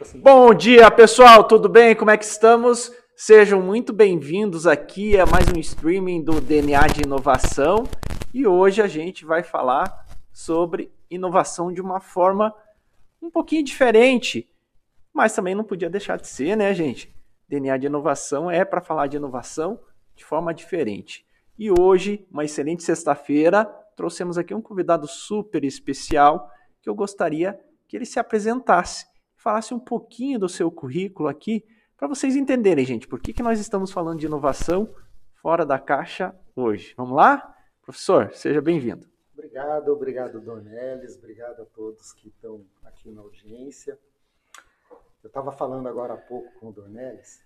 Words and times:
Assim. 0.00 0.20
Bom 0.20 0.54
dia, 0.54 0.90
pessoal, 0.90 1.44
tudo 1.44 1.68
bem? 1.68 1.94
Como 1.94 2.10
é 2.10 2.16
que 2.16 2.24
estamos? 2.24 2.90
Sejam 3.14 3.60
muito 3.60 3.92
bem-vindos 3.92 4.66
aqui 4.66 5.18
a 5.18 5.26
mais 5.26 5.46
um 5.54 5.58
streaming 5.58 6.22
do 6.22 6.40
DNA 6.40 6.86
de 6.86 7.02
Inovação 7.02 7.84
e 8.32 8.46
hoje 8.46 8.80
a 8.80 8.86
gente 8.86 9.26
vai 9.26 9.42
falar 9.42 10.06
sobre 10.32 10.90
inovação 11.10 11.70
de 11.70 11.82
uma 11.82 12.00
forma 12.00 12.54
um 13.20 13.30
pouquinho 13.30 13.62
diferente, 13.62 14.48
mas 15.12 15.34
também 15.34 15.54
não 15.54 15.64
podia 15.64 15.90
deixar 15.90 16.16
de 16.16 16.26
ser, 16.26 16.56
né, 16.56 16.72
gente? 16.72 17.14
DNA 17.46 17.76
de 17.76 17.86
Inovação 17.86 18.50
é 18.50 18.64
para 18.64 18.80
falar 18.80 19.08
de 19.08 19.18
inovação 19.18 19.78
de 20.16 20.24
forma 20.24 20.54
diferente. 20.54 21.27
E 21.58 21.72
hoje, 21.72 22.24
uma 22.30 22.44
excelente 22.44 22.84
sexta-feira, 22.84 23.64
trouxemos 23.96 24.38
aqui 24.38 24.54
um 24.54 24.62
convidado 24.62 25.08
super 25.08 25.64
especial 25.64 26.48
que 26.80 26.88
eu 26.88 26.94
gostaria 26.94 27.58
que 27.88 27.96
ele 27.96 28.06
se 28.06 28.20
apresentasse, 28.20 29.04
falasse 29.36 29.74
um 29.74 29.80
pouquinho 29.80 30.38
do 30.38 30.48
seu 30.48 30.70
currículo 30.70 31.28
aqui, 31.28 31.64
para 31.96 32.06
vocês 32.06 32.36
entenderem, 32.36 32.84
gente, 32.84 33.08
por 33.08 33.20
que, 33.20 33.32
que 33.32 33.42
nós 33.42 33.58
estamos 33.58 33.90
falando 33.90 34.20
de 34.20 34.26
inovação 34.26 34.94
fora 35.34 35.66
da 35.66 35.80
caixa 35.80 36.32
hoje. 36.54 36.94
Vamos 36.96 37.16
lá? 37.16 37.52
Professor, 37.82 38.32
seja 38.34 38.60
bem-vindo. 38.60 39.08
Obrigado, 39.32 39.88
obrigado, 39.88 40.40
Donelis, 40.40 41.16
obrigado 41.16 41.62
a 41.62 41.64
todos 41.64 42.12
que 42.12 42.28
estão 42.28 42.64
aqui 42.84 43.10
na 43.10 43.20
audiência. 43.20 43.98
Eu 45.24 45.26
estava 45.26 45.50
falando 45.50 45.88
agora 45.88 46.14
há 46.14 46.18
pouco 46.18 46.52
com 46.60 46.68
o 46.68 46.72
Dornelles 46.72 47.42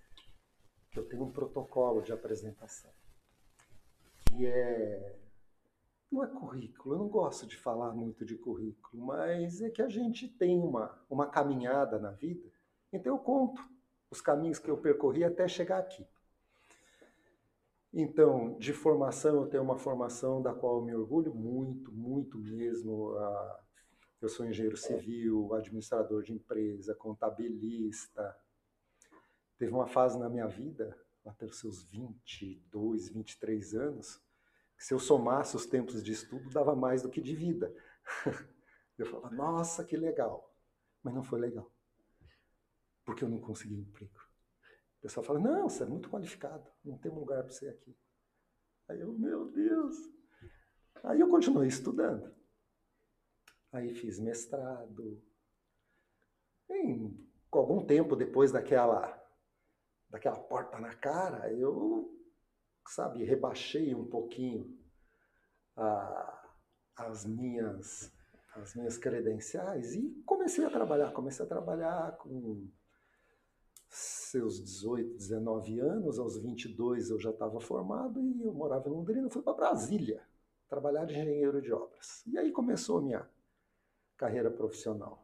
que 0.91 0.99
eu 0.99 1.05
tenho 1.07 1.23
um 1.23 1.31
protocolo 1.31 2.03
de 2.03 2.11
apresentação 2.11 2.91
que 4.33 4.47
é 4.47 5.19
não 6.11 6.23
é 6.23 6.27
currículo, 6.27 6.93
eu 6.93 6.99
não 6.99 7.07
gosto 7.07 7.47
de 7.47 7.57
falar 7.57 7.91
muito 7.91 8.23
de 8.23 8.37
currículo, 8.37 9.03
mas 9.03 9.61
é 9.61 9.69
que 9.71 9.81
a 9.81 9.89
gente 9.89 10.27
tem 10.27 10.59
uma, 10.59 10.95
uma 11.09 11.25
caminhada 11.25 11.97
na 11.97 12.11
vida, 12.11 12.47
então 12.91 13.15
eu 13.15 13.19
conto 13.19 13.59
os 14.11 14.21
caminhos 14.21 14.59
que 14.59 14.69
eu 14.69 14.77
percorri 14.77 15.23
até 15.23 15.47
chegar 15.47 15.79
aqui. 15.79 16.05
Então, 17.91 18.57
de 18.59 18.73
formação, 18.73 19.41
eu 19.41 19.47
tenho 19.47 19.63
uma 19.63 19.77
formação 19.77 20.41
da 20.41 20.53
qual 20.53 20.77
eu 20.77 20.85
me 20.85 20.95
orgulho 20.95 21.33
muito, 21.33 21.91
muito 21.91 22.37
mesmo. 22.39 23.15
Eu 24.19 24.29
sou 24.29 24.45
engenheiro 24.47 24.77
civil, 24.77 25.53
administrador 25.53 26.23
de 26.23 26.33
empresa, 26.33 26.95
contabilista. 26.95 28.35
Teve 29.59 29.71
uma 29.71 29.87
fase 29.87 30.17
na 30.17 30.27
minha 30.27 30.47
vida, 30.47 30.97
lá 31.23 31.33
pelos 31.33 31.59
seus 31.59 31.83
22, 31.83 33.09
23 33.09 33.75
anos, 33.75 34.21
que 34.77 34.83
se 34.83 34.93
eu 34.93 34.99
somasse 34.99 35.55
os 35.55 35.65
tempos 35.65 36.03
de 36.03 36.11
estudo, 36.11 36.49
dava 36.49 36.75
mais 36.75 37.01
do 37.01 37.09
que 37.09 37.21
de 37.21 37.35
vida. 37.35 37.73
Eu 38.95 39.07
falava, 39.07 39.35
nossa, 39.35 39.83
que 39.83 39.97
legal. 39.97 40.55
Mas 41.01 41.15
não 41.15 41.23
foi 41.23 41.39
legal. 41.39 41.71
Porque 43.03 43.23
eu 43.23 43.27
não 43.27 43.39
consegui 43.39 43.73
emprego. 43.73 44.19
O 44.99 45.01
pessoal 45.01 45.25
fala, 45.25 45.39
não, 45.39 45.67
você 45.67 45.81
é 45.81 45.85
muito 45.85 46.09
qualificado, 46.09 46.71
não 46.85 46.97
tem 46.97 47.11
lugar 47.11 47.43
para 47.43 47.51
você 47.51 47.69
aqui. 47.69 47.97
Aí 48.87 49.01
eu, 49.01 49.11
meu 49.13 49.51
Deus. 49.51 49.97
Aí 51.03 51.19
eu 51.19 51.27
continuei 51.27 51.67
estudando. 51.67 52.33
Aí 53.71 53.93
fiz 53.95 54.19
mestrado. 54.19 55.21
Em 56.69 57.27
algum 57.51 57.85
tempo 57.85 58.15
depois 58.15 58.51
daquela 58.51 59.22
daquela 60.13 60.37
porta 60.37 60.79
na 60.79 60.93
cara, 60.93 61.51
eu, 61.51 62.15
sabe, 62.87 63.23
rebaixei 63.23 63.95
um 63.95 64.05
pouquinho 64.05 64.77
a, 65.75 66.51
as 66.95 67.25
minhas 67.25 68.13
as 68.55 68.75
minhas 68.75 68.99
credenciais 68.99 69.95
e 69.95 70.21
comecei 70.27 70.63
a 70.63 70.69
trabalhar. 70.69 71.11
Comecei 71.11 71.43
a 71.43 71.49
trabalhar 71.49 72.15
com 72.17 72.69
seus 73.89 74.63
18, 74.63 75.17
19 75.17 75.79
anos, 75.79 76.19
aos 76.19 76.37
22 76.37 77.09
eu 77.09 77.19
já 77.19 77.31
estava 77.31 77.59
formado 77.59 78.21
e 78.21 78.43
eu 78.43 78.53
morava 78.53 78.87
em 78.87 78.91
Londrina, 78.91 79.27
fui 79.31 79.41
para 79.41 79.53
Brasília 79.53 80.23
trabalhar 80.69 81.05
de 81.05 81.13
engenheiro 81.13 81.59
de 81.63 81.73
obras. 81.73 82.23
E 82.27 82.37
aí 82.37 82.51
começou 82.51 82.99
a 82.99 83.01
minha 83.01 83.29
carreira 84.15 84.51
profissional. 84.51 85.22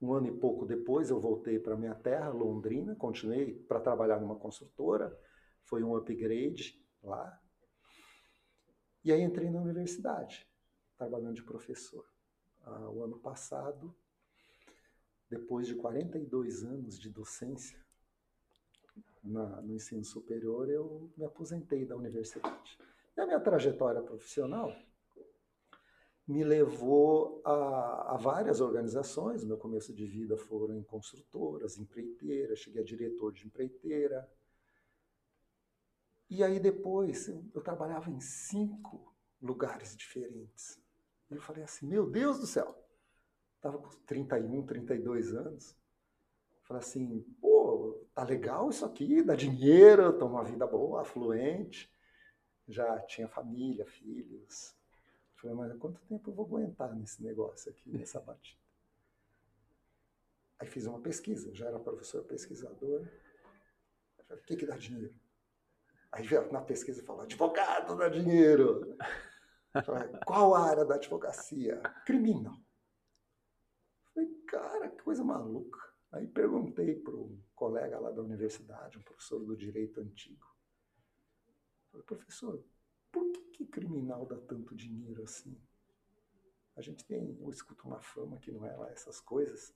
Um 0.00 0.12
ano 0.12 0.28
e 0.28 0.32
pouco 0.32 0.64
depois 0.64 1.10
eu 1.10 1.20
voltei 1.20 1.58
para 1.58 1.76
minha 1.76 1.94
terra, 1.94 2.28
Londrina, 2.30 2.94
continuei 2.94 3.54
para 3.54 3.80
trabalhar 3.80 4.20
numa 4.20 4.36
construtora, 4.36 5.18
foi 5.64 5.82
um 5.82 5.96
upgrade 5.96 6.80
lá. 7.02 7.40
E 9.04 9.12
aí 9.12 9.20
entrei 9.22 9.50
na 9.50 9.60
universidade, 9.60 10.48
trabalhando 10.96 11.34
de 11.34 11.42
professor. 11.42 12.06
Ah, 12.64 12.90
o 12.90 13.02
ano 13.02 13.18
passado, 13.18 13.94
depois 15.28 15.66
de 15.66 15.74
42 15.74 16.64
anos 16.64 16.98
de 16.98 17.10
docência 17.10 17.78
na, 19.22 19.60
no 19.62 19.74
ensino 19.74 20.04
superior, 20.04 20.68
eu 20.70 21.10
me 21.16 21.24
aposentei 21.24 21.84
da 21.84 21.96
universidade. 21.96 22.78
E 23.16 23.20
a 23.20 23.26
minha 23.26 23.40
trajetória 23.40 24.02
profissional 24.02 24.72
me 26.28 26.44
levou 26.44 27.40
a, 27.42 28.14
a, 28.14 28.16
várias 28.18 28.60
organizações. 28.60 29.44
Meu 29.44 29.56
começo 29.56 29.94
de 29.94 30.04
vida 30.04 30.36
foram 30.36 30.76
em 30.76 30.82
construtoras, 30.82 31.78
empreiteiras, 31.78 32.58
cheguei 32.58 32.82
a 32.82 32.84
diretor 32.84 33.32
de 33.32 33.46
empreiteira. 33.46 34.30
E 36.28 36.44
aí 36.44 36.60
depois 36.60 37.28
eu, 37.28 37.42
eu 37.54 37.62
trabalhava 37.62 38.10
em 38.10 38.20
cinco 38.20 39.16
lugares 39.40 39.96
diferentes. 39.96 40.78
E 41.30 41.34
eu 41.34 41.40
falei 41.40 41.62
assim, 41.62 41.86
meu 41.86 42.08
Deus 42.08 42.38
do 42.38 42.46
céu! 42.46 42.76
Estava 43.56 43.78
com 43.78 43.88
31, 44.04 44.66
32 44.66 45.34
anos. 45.34 45.74
Falei 46.64 46.82
assim, 46.82 47.22
pô, 47.40 48.06
tá 48.14 48.22
legal 48.22 48.68
isso 48.68 48.84
aqui, 48.84 49.22
dá 49.22 49.34
dinheiro, 49.34 50.12
tô 50.18 50.26
uma 50.26 50.44
vida 50.44 50.66
boa, 50.66 51.00
afluente. 51.00 51.90
Já 52.68 53.00
tinha 53.00 53.26
família, 53.26 53.86
filhos, 53.86 54.77
Falei, 55.40 55.54
mas 55.56 55.78
quanto 55.78 56.00
tempo 56.02 56.30
eu 56.30 56.34
vou 56.34 56.46
aguentar 56.46 56.94
nesse 56.94 57.22
negócio 57.22 57.70
aqui, 57.70 57.90
nessa 57.90 58.20
batida? 58.20 58.60
Aí 60.58 60.66
fiz 60.66 60.86
uma 60.86 61.00
pesquisa, 61.00 61.54
já 61.54 61.66
era 61.66 61.78
professor 61.78 62.24
pesquisador. 62.24 63.06
Falei, 64.26 64.42
o 64.42 64.44
que, 64.44 64.56
que 64.56 64.66
dá 64.66 64.76
dinheiro? 64.76 65.14
Aí 66.10 66.26
na 66.50 66.60
pesquisa 66.60 67.04
falou, 67.04 67.22
advogado 67.22 67.96
dá 67.96 68.08
dinheiro. 68.08 68.96
Falei, 69.84 70.08
qual 70.26 70.54
área 70.54 70.84
da 70.84 70.96
advocacia? 70.96 71.80
Criminal. 72.04 72.56
Falei, 74.12 74.28
cara, 74.48 74.88
que 74.88 75.02
coisa 75.02 75.22
maluca. 75.22 75.78
Aí 76.10 76.26
perguntei 76.26 76.96
para 76.96 77.14
um 77.14 77.40
colega 77.54 78.00
lá 78.00 78.10
da 78.10 78.22
universidade, 78.22 78.98
um 78.98 79.02
professor 79.02 79.38
do 79.44 79.56
direito 79.56 80.00
antigo. 80.00 80.46
Falei, 81.92 82.04
professor, 82.04 82.64
por 83.12 83.30
que, 83.30 83.47
que 83.58 83.66
criminal 83.66 84.24
dá 84.24 84.36
tanto 84.36 84.74
dinheiro 84.74 85.24
assim? 85.24 85.60
A 86.76 86.80
gente 86.80 87.04
tem, 87.04 87.36
eu 87.40 87.50
escuto 87.50 87.88
uma 87.88 88.00
fama 88.00 88.38
que 88.38 88.52
não 88.52 88.64
é 88.64 88.76
lá 88.76 88.88
essas 88.90 89.20
coisas. 89.20 89.74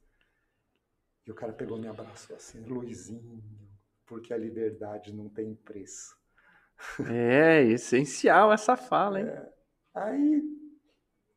E 1.27 1.33
o 1.33 1.35
cara 1.35 1.53
pegou 1.53 1.77
me 1.77 1.89
abraçou 1.89 2.37
assim, 2.37 2.61
Luizinho, 2.65 3.43
porque 4.07 4.33
a 4.33 4.39
liberdade 4.39 5.13
não 5.13 5.29
tem 5.29 5.55
preço. 5.55 6.17
É 7.11 7.63
essencial 7.65 8.53
essa 8.53 8.77
fala, 8.77 9.21
hein? 9.21 9.27
É, 9.27 9.53
aí, 9.95 10.43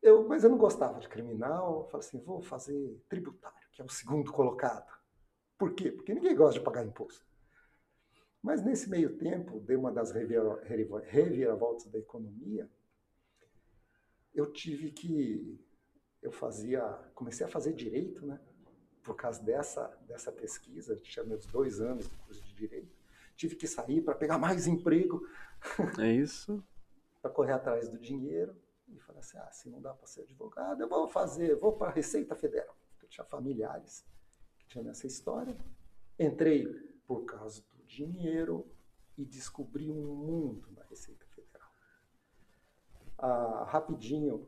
eu, 0.02 0.26
mas 0.26 0.44
eu 0.44 0.50
não 0.50 0.58
gostava 0.58 1.00
de 1.00 1.08
criminal. 1.08 1.82
Eu 1.82 1.84
falei 1.88 2.06
assim, 2.06 2.20
vou 2.20 2.40
fazer 2.40 3.04
tributário, 3.08 3.68
que 3.72 3.82
é 3.82 3.84
o 3.84 3.88
segundo 3.88 4.32
colocado. 4.32 4.92
Por 5.58 5.74
quê? 5.74 5.90
Porque 5.90 6.14
ninguém 6.14 6.34
gosta 6.34 6.58
de 6.58 6.64
pagar 6.64 6.84
imposto. 6.84 7.24
Mas 8.46 8.62
nesse 8.62 8.88
meio 8.88 9.18
tempo, 9.18 9.58
de 9.58 9.74
uma 9.74 9.90
das 9.90 10.12
reviravoltas 10.12 11.86
da 11.86 11.98
economia, 11.98 12.70
eu 14.32 14.52
tive 14.52 14.92
que 14.92 15.60
eu 16.22 16.30
fazia, 16.30 16.80
comecei 17.12 17.44
a 17.44 17.48
fazer 17.48 17.72
direito, 17.72 18.24
né? 18.24 18.38
Por 19.02 19.16
causa 19.16 19.42
dessa 19.42 19.88
dessa 20.06 20.30
pesquisa, 20.30 20.94
tinha 20.94 21.24
meus 21.24 21.44
dois 21.44 21.80
anos 21.80 22.08
de 22.08 22.16
curso 22.18 22.40
de 22.44 22.54
direito, 22.54 22.96
tive 23.34 23.56
que 23.56 23.66
sair 23.66 24.00
para 24.00 24.14
pegar 24.14 24.38
mais 24.38 24.68
emprego. 24.68 25.26
É 26.00 26.12
isso. 26.12 26.62
para 27.20 27.32
correr 27.32 27.54
atrás 27.54 27.88
do 27.88 27.98
dinheiro 27.98 28.54
e 28.86 29.00
falei 29.00 29.18
assim, 29.22 29.38
ah, 29.38 29.50
se 29.50 29.68
não 29.68 29.80
dá 29.80 29.92
para 29.92 30.06
ser 30.06 30.20
advogado, 30.20 30.80
eu 30.80 30.88
vou 30.88 31.08
fazer, 31.08 31.56
vou 31.56 31.72
para 31.72 31.88
a 31.88 31.92
Receita 31.92 32.36
Federal. 32.36 32.76
Eu 33.02 33.08
tinha 33.08 33.24
familiares 33.24 34.06
que 34.56 34.68
tinham 34.68 34.88
essa 34.88 35.04
história. 35.04 35.56
Entrei 36.16 36.64
por 37.08 37.24
causa 37.24 37.60
do 37.62 37.75
dinheiro 37.86 38.66
e 39.16 39.24
descobrir 39.24 39.90
um 39.90 40.14
mundo 40.14 40.68
na 40.72 40.82
Receita 40.84 41.24
Federal. 41.26 41.70
Ah, 43.18 43.64
rapidinho, 43.68 44.46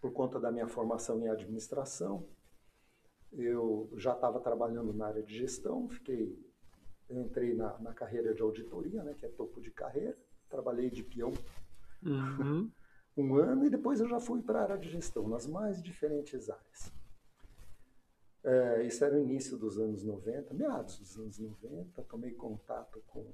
por 0.00 0.12
conta 0.12 0.38
da 0.38 0.52
minha 0.52 0.68
formação 0.68 1.20
em 1.20 1.28
administração, 1.28 2.28
eu 3.32 3.90
já 3.96 4.12
estava 4.12 4.38
trabalhando 4.38 4.92
na 4.92 5.06
área 5.06 5.22
de 5.22 5.36
gestão, 5.36 5.88
fiquei, 5.88 6.38
entrei 7.10 7.54
na, 7.54 7.76
na 7.80 7.92
carreira 7.92 8.32
de 8.32 8.42
auditoria, 8.42 9.02
né, 9.02 9.14
que 9.14 9.26
é 9.26 9.28
topo 9.28 9.60
de 9.60 9.70
carreira, 9.70 10.16
trabalhei 10.48 10.90
de 10.90 11.02
peão 11.02 11.32
Uhum. 12.02 12.70
um 13.16 13.36
ano 13.36 13.64
e 13.64 13.70
depois 13.70 14.00
eu 14.00 14.08
já 14.08 14.20
fui 14.20 14.42
para 14.42 14.60
a 14.60 14.62
área 14.62 14.78
de 14.78 14.90
gestão, 14.90 15.28
nas 15.28 15.46
mais 15.46 15.82
diferentes 15.82 16.50
áreas. 16.50 16.92
É, 18.44 18.82
isso 18.82 19.02
era 19.02 19.16
o 19.16 19.18
início 19.18 19.56
dos 19.56 19.78
anos 19.78 20.04
90, 20.04 20.52
meados 20.52 20.98
dos 20.98 21.16
anos 21.18 21.38
90, 21.38 22.02
tomei 22.02 22.32
contato 22.32 23.02
com 23.06 23.32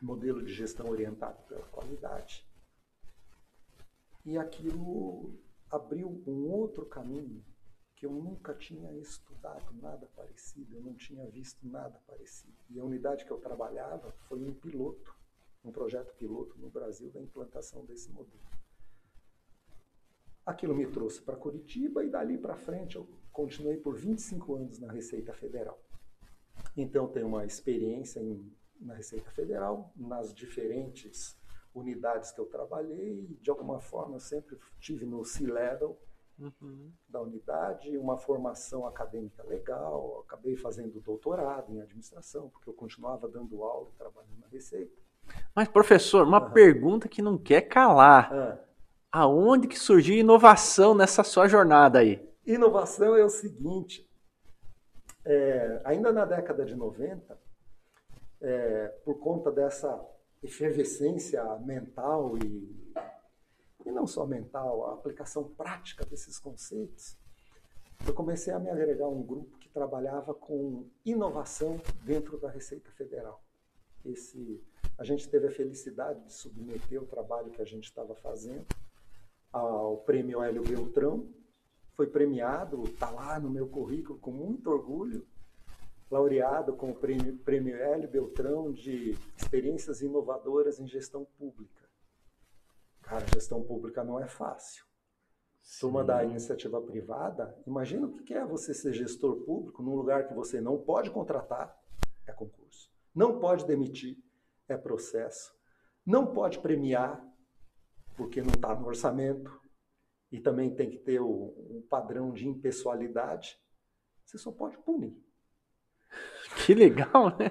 modelo 0.00 0.42
de 0.42 0.54
gestão 0.54 0.88
orientado 0.88 1.42
pela 1.42 1.66
qualidade. 1.66 2.46
E 4.24 4.38
aquilo 4.38 5.38
abriu 5.70 6.22
um 6.26 6.50
outro 6.50 6.86
caminho 6.86 7.44
que 7.94 8.06
eu 8.06 8.10
nunca 8.10 8.54
tinha 8.54 8.90
estudado 8.98 9.74
nada 9.74 10.06
parecido, 10.16 10.76
eu 10.76 10.82
não 10.82 10.94
tinha 10.94 11.26
visto 11.26 11.66
nada 11.68 12.00
parecido. 12.06 12.56
E 12.70 12.78
a 12.78 12.84
unidade 12.84 13.24
que 13.24 13.30
eu 13.30 13.38
trabalhava 13.38 14.12
foi 14.28 14.42
um 14.42 14.54
piloto, 14.54 15.14
um 15.62 15.70
projeto 15.70 16.14
piloto 16.14 16.58
no 16.58 16.70
Brasil 16.70 17.10
da 17.10 17.20
implantação 17.20 17.84
desse 17.84 18.10
modelo. 18.10 18.44
Aquilo 20.44 20.74
me 20.74 20.86
trouxe 20.86 21.20
para 21.20 21.36
Curitiba 21.36 22.04
e 22.04 22.10
dali 22.10 22.38
para 22.38 22.56
frente 22.56 22.96
eu 22.96 23.06
continuei 23.36 23.76
por 23.76 23.94
25 23.94 24.56
anos 24.56 24.78
na 24.78 24.90
Receita 24.90 25.34
Federal. 25.34 25.78
Então 26.74 27.06
tenho 27.06 27.26
uma 27.26 27.44
experiência 27.44 28.18
em, 28.18 28.50
na 28.80 28.94
Receita 28.94 29.30
Federal, 29.30 29.92
nas 29.94 30.34
diferentes 30.34 31.38
unidades 31.74 32.32
que 32.32 32.40
eu 32.40 32.46
trabalhei, 32.46 33.26
de 33.42 33.50
alguma 33.50 33.78
forma 33.78 34.16
eu 34.16 34.20
sempre 34.20 34.58
tive 34.80 35.04
no 35.04 35.22
C-Level 35.22 36.00
uhum. 36.38 36.90
da 37.06 37.20
unidade, 37.20 37.98
uma 37.98 38.16
formação 38.16 38.86
acadêmica 38.86 39.44
legal, 39.44 40.24
acabei 40.26 40.56
fazendo 40.56 40.98
doutorado 40.98 41.70
em 41.70 41.82
administração, 41.82 42.48
porque 42.48 42.70
eu 42.70 42.74
continuava 42.74 43.28
dando 43.28 43.62
aula 43.62 43.90
e 43.94 43.98
trabalhando 43.98 44.40
na 44.40 44.48
Receita. 44.48 44.96
Mas, 45.54 45.68
professor, 45.68 46.26
uma 46.26 46.42
uhum. 46.42 46.52
pergunta 46.52 47.06
que 47.06 47.20
não 47.20 47.36
quer 47.36 47.62
calar. 47.62 48.32
Uhum. 48.32 48.58
Aonde 49.12 49.68
que 49.68 49.78
surgiu 49.78 50.16
inovação 50.16 50.94
nessa 50.94 51.22
sua 51.22 51.48
jornada 51.48 51.98
aí? 51.98 52.26
Inovação 52.46 53.16
é 53.16 53.24
o 53.24 53.28
seguinte, 53.28 54.08
é, 55.24 55.80
ainda 55.84 56.12
na 56.12 56.24
década 56.24 56.64
de 56.64 56.76
90, 56.76 57.36
é, 58.40 58.88
por 59.04 59.18
conta 59.18 59.50
dessa 59.50 60.00
efervescência 60.40 61.42
mental 61.58 62.38
e, 62.38 62.94
e 63.84 63.90
não 63.90 64.06
só 64.06 64.24
mental, 64.24 64.90
a 64.90 64.94
aplicação 64.94 65.42
prática 65.42 66.04
desses 66.04 66.38
conceitos, 66.38 67.16
eu 68.06 68.14
comecei 68.14 68.52
a 68.52 68.60
me 68.60 68.70
agregar 68.70 69.06
a 69.06 69.08
um 69.10 69.22
grupo 69.22 69.58
que 69.58 69.68
trabalhava 69.68 70.32
com 70.32 70.88
inovação 71.04 71.80
dentro 72.04 72.38
da 72.38 72.48
Receita 72.48 72.92
Federal. 72.92 73.42
Esse, 74.04 74.62
a 74.96 75.02
gente 75.02 75.28
teve 75.28 75.48
a 75.48 75.50
felicidade 75.50 76.24
de 76.24 76.32
submeter 76.32 77.02
o 77.02 77.06
trabalho 77.06 77.50
que 77.50 77.60
a 77.60 77.64
gente 77.64 77.84
estava 77.84 78.14
fazendo 78.14 78.66
ao 79.52 79.96
Prêmio 79.98 80.40
Hélio 80.40 80.62
Beltrão, 80.62 81.28
foi 81.96 82.06
premiado, 82.06 82.84
está 82.84 83.10
lá 83.10 83.40
no 83.40 83.48
meu 83.48 83.66
currículo 83.66 84.18
com 84.18 84.30
muito 84.30 84.70
orgulho, 84.70 85.26
laureado 86.10 86.76
com 86.76 86.90
o 86.90 86.94
prêmio, 86.94 87.38
prêmio 87.38 87.74
Hélio 87.74 88.08
Beltrão 88.08 88.70
de 88.70 89.16
experiências 89.36 90.02
inovadoras 90.02 90.78
em 90.78 90.86
gestão 90.86 91.24
pública. 91.38 91.88
Cara, 93.00 93.24
gestão 93.34 93.62
pública 93.62 94.04
não 94.04 94.20
é 94.20 94.28
fácil. 94.28 94.84
Turma 95.80 96.04
da 96.04 96.22
iniciativa 96.22 96.80
privada, 96.80 97.56
imagina 97.66 98.06
o 98.06 98.12
que 98.12 98.34
é 98.34 98.44
você 98.44 98.72
ser 98.72 98.92
gestor 98.92 99.44
público 99.44 99.82
num 99.82 99.96
lugar 99.96 100.28
que 100.28 100.34
você 100.34 100.60
não 100.60 100.78
pode 100.78 101.10
contratar, 101.10 101.76
é 102.26 102.32
concurso. 102.32 102.88
Não 103.14 103.40
pode 103.40 103.66
demitir, 103.66 104.16
é 104.68 104.76
processo. 104.76 105.52
Não 106.04 106.26
pode 106.26 106.60
premiar, 106.60 107.20
porque 108.16 108.42
não 108.42 108.52
está 108.52 108.74
no 108.74 108.86
orçamento. 108.86 109.60
E 110.30 110.40
também 110.40 110.74
tem 110.74 110.90
que 110.90 110.98
ter 110.98 111.20
o, 111.20 111.54
um 111.70 111.82
padrão 111.88 112.32
de 112.32 112.48
impessoalidade. 112.48 113.58
Você 114.24 114.38
só 114.38 114.50
pode 114.50 114.76
punir. 114.78 115.16
Que 116.64 116.74
legal, 116.74 117.36
né? 117.36 117.50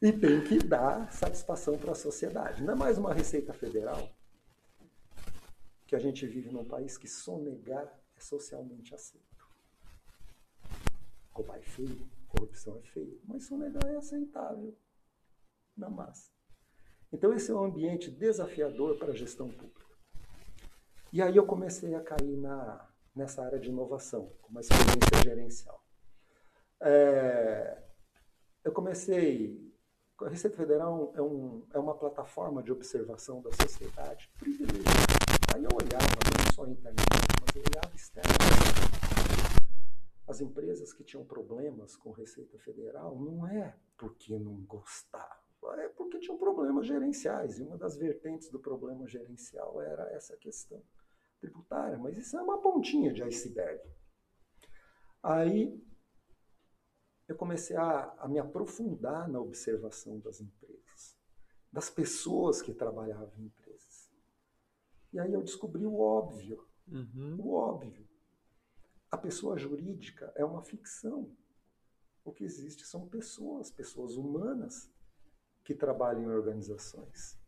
E 0.00 0.12
tem 0.12 0.42
que 0.42 0.58
dar 0.58 1.12
satisfação 1.12 1.76
para 1.76 1.92
a 1.92 1.94
sociedade. 1.94 2.62
Não 2.62 2.72
é 2.72 2.76
mais 2.76 2.96
uma 2.96 3.12
receita 3.12 3.52
federal 3.52 4.10
que 5.86 5.96
a 5.96 5.98
gente 5.98 6.26
vive 6.26 6.50
num 6.50 6.64
país 6.64 6.96
que 6.96 7.08
sonegar 7.08 8.00
é 8.16 8.20
socialmente 8.20 8.94
aceito. 8.94 9.44
Roubar 11.32 11.58
é 11.58 11.62
feio, 11.62 12.08
corrupção 12.28 12.78
é 12.78 12.82
feio, 12.82 13.20
mas 13.24 13.44
sonegar 13.46 13.84
é 13.86 13.96
aceitável 13.96 14.74
na 15.76 15.90
massa. 15.90 16.30
Então 17.12 17.34
esse 17.34 17.50
é 17.50 17.54
um 17.54 17.64
ambiente 17.64 18.10
desafiador 18.10 18.98
para 18.98 19.12
a 19.12 19.16
gestão 19.16 19.48
pública. 19.48 19.79
E 21.12 21.20
aí 21.20 21.36
eu 21.36 21.44
comecei 21.44 21.92
a 21.96 22.00
cair 22.00 22.36
na, 22.36 22.88
nessa 23.16 23.44
área 23.44 23.58
de 23.58 23.68
inovação, 23.68 24.32
com 24.40 24.50
uma 24.50 24.60
experiência 24.60 25.22
gerencial. 25.24 25.84
É, 26.80 27.82
eu 28.62 28.70
comecei. 28.70 29.68
A 30.20 30.28
Receita 30.28 30.56
Federal 30.56 31.12
é, 31.16 31.22
um, 31.22 31.66
é 31.72 31.78
uma 31.78 31.94
plataforma 31.96 32.62
de 32.62 32.70
observação 32.70 33.42
da 33.42 33.50
sociedade 33.52 34.30
privilegiada. 34.38 34.84
Aí 35.52 35.64
eu 35.64 35.70
olhava, 35.72 36.06
não 36.06 36.52
só 36.54 36.62
internamente, 36.66 37.34
mas 37.40 37.56
eu 37.56 37.62
olhava 37.62 37.96
externamente. 37.96 38.90
As 40.28 40.40
empresas 40.40 40.92
que 40.92 41.02
tinham 41.02 41.24
problemas 41.24 41.96
com 41.96 42.12
Receita 42.12 42.56
Federal 42.58 43.18
não 43.18 43.48
é 43.48 43.74
porque 43.96 44.38
não 44.38 44.60
gostavam, 44.60 45.74
é 45.78 45.88
porque 45.88 46.20
tinham 46.20 46.38
problemas 46.38 46.86
gerenciais. 46.86 47.58
E 47.58 47.62
uma 47.62 47.76
das 47.76 47.96
vertentes 47.96 48.48
do 48.48 48.60
problema 48.60 49.08
gerencial 49.08 49.80
era 49.80 50.04
essa 50.12 50.36
questão 50.36 50.80
tributária. 51.40 51.98
Mas 51.98 52.16
isso 52.16 52.36
é 52.36 52.42
uma 52.42 52.60
pontinha 52.60 53.12
de 53.12 53.22
iceberg. 53.22 53.82
Aí 55.22 55.82
eu 57.26 57.36
comecei 57.36 57.76
a, 57.76 58.12
a, 58.18 58.28
me 58.28 58.38
aprofundar 58.38 59.28
na 59.28 59.40
observação 59.40 60.18
das 60.20 60.40
empresas, 60.40 61.16
das 61.72 61.88
pessoas 61.88 62.60
que 62.60 62.74
trabalhavam 62.74 63.32
em 63.38 63.46
empresas. 63.46 64.10
E 65.12 65.18
aí 65.18 65.32
eu 65.32 65.42
descobri 65.42 65.86
o 65.86 65.98
óbvio. 65.98 66.66
Uhum. 66.86 67.36
O 67.40 67.54
óbvio. 67.54 68.08
A 69.10 69.16
pessoa 69.16 69.58
jurídica 69.58 70.32
é 70.36 70.44
uma 70.44 70.62
ficção. 70.62 71.34
O 72.24 72.32
que 72.32 72.44
existe 72.44 72.86
são 72.86 73.08
pessoas, 73.08 73.70
pessoas 73.70 74.16
humanas 74.16 74.90
que 75.64 75.74
trabalham 75.74 76.22
em 76.22 76.28
organizações. 76.28 77.39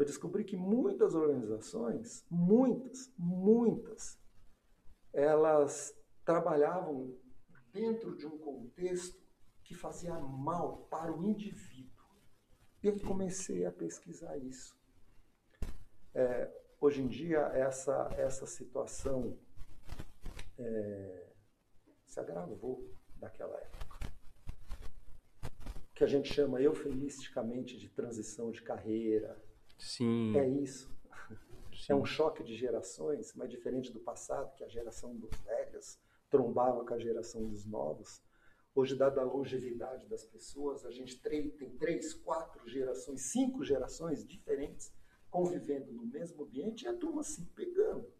Eu 0.00 0.06
descobri 0.06 0.44
que 0.44 0.56
muitas 0.56 1.14
organizações, 1.14 2.24
muitas, 2.30 3.12
muitas, 3.18 4.18
elas 5.12 5.94
trabalhavam 6.24 7.14
dentro 7.70 8.16
de 8.16 8.26
um 8.26 8.38
contexto 8.38 9.22
que 9.62 9.74
fazia 9.74 10.18
mal 10.18 10.86
para 10.86 11.12
o 11.12 11.22
indivíduo. 11.22 12.06
E 12.82 12.86
eu 12.86 12.98
comecei 13.00 13.66
a 13.66 13.70
pesquisar 13.70 14.38
isso. 14.38 14.74
É, 16.14 16.50
hoje 16.80 17.02
em 17.02 17.06
dia, 17.06 17.40
essa, 17.52 18.08
essa 18.16 18.46
situação 18.46 19.38
é, 20.58 21.30
se 22.06 22.18
agravou 22.18 22.90
daquela 23.16 23.54
época. 23.54 23.98
O 25.90 25.94
que 25.94 26.04
a 26.04 26.06
gente 26.06 26.32
chama 26.32 26.58
eufemisticamente 26.58 27.76
de 27.76 27.90
transição 27.90 28.50
de 28.50 28.62
carreira. 28.62 29.49
Sim. 29.80 30.36
É 30.36 30.46
isso. 30.46 30.90
Sim. 31.72 31.92
É 31.92 31.94
um 31.94 32.04
choque 32.04 32.44
de 32.44 32.54
gerações, 32.54 33.32
mas 33.34 33.48
diferente 33.48 33.90
do 33.90 34.00
passado, 34.00 34.54
que 34.54 34.62
a 34.62 34.68
geração 34.68 35.16
dos 35.16 35.30
velhos 35.40 35.98
trombava 36.28 36.84
com 36.84 36.94
a 36.94 36.98
geração 36.98 37.48
dos 37.48 37.64
novos. 37.64 38.22
Hoje, 38.74 38.94
dada 38.94 39.20
a 39.20 39.24
longevidade 39.24 40.06
das 40.06 40.24
pessoas, 40.24 40.84
a 40.84 40.90
gente 40.90 41.20
tem 41.20 41.50
três, 41.78 42.14
quatro 42.14 42.68
gerações, 42.68 43.22
cinco 43.22 43.64
gerações 43.64 44.24
diferentes 44.24 44.92
convivendo 45.30 45.92
no 45.92 46.04
mesmo 46.04 46.44
ambiente 46.44 46.84
e 46.84 46.88
a 46.88 46.96
turma 46.96 47.22
se 47.22 47.44
pegando. 47.46 48.12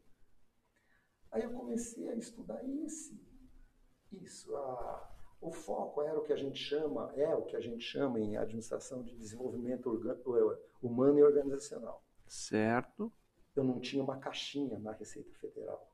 Aí 1.31 1.43
eu 1.43 1.52
comecei 1.52 2.09
a 2.09 2.14
estudar 2.14 2.64
esse, 2.64 3.21
isso. 4.12 4.55
A, 4.57 5.20
o 5.40 5.50
foco 5.50 6.02
era 6.02 6.18
o 6.18 6.23
que 6.23 6.32
a 6.32 6.37
gente 6.37 6.59
chama, 6.59 7.12
é 7.16 7.35
o 7.35 7.42
que 7.42 7.56
a 7.56 7.61
gente 7.61 7.82
chama 7.82 8.20
em 8.20 8.37
administração 8.37 9.02
de 9.02 9.14
desenvolvimento 9.16 9.90
humano 10.82 11.18
e 11.18 11.23
organizacional. 11.23 12.02
Certo. 12.26 13.12
Eu 13.56 13.64
não 13.64 13.80
tinha 13.80 14.02
uma 14.02 14.18
caixinha 14.18 14.78
na 14.78 14.92
Receita 14.92 15.32
Federal 15.38 15.90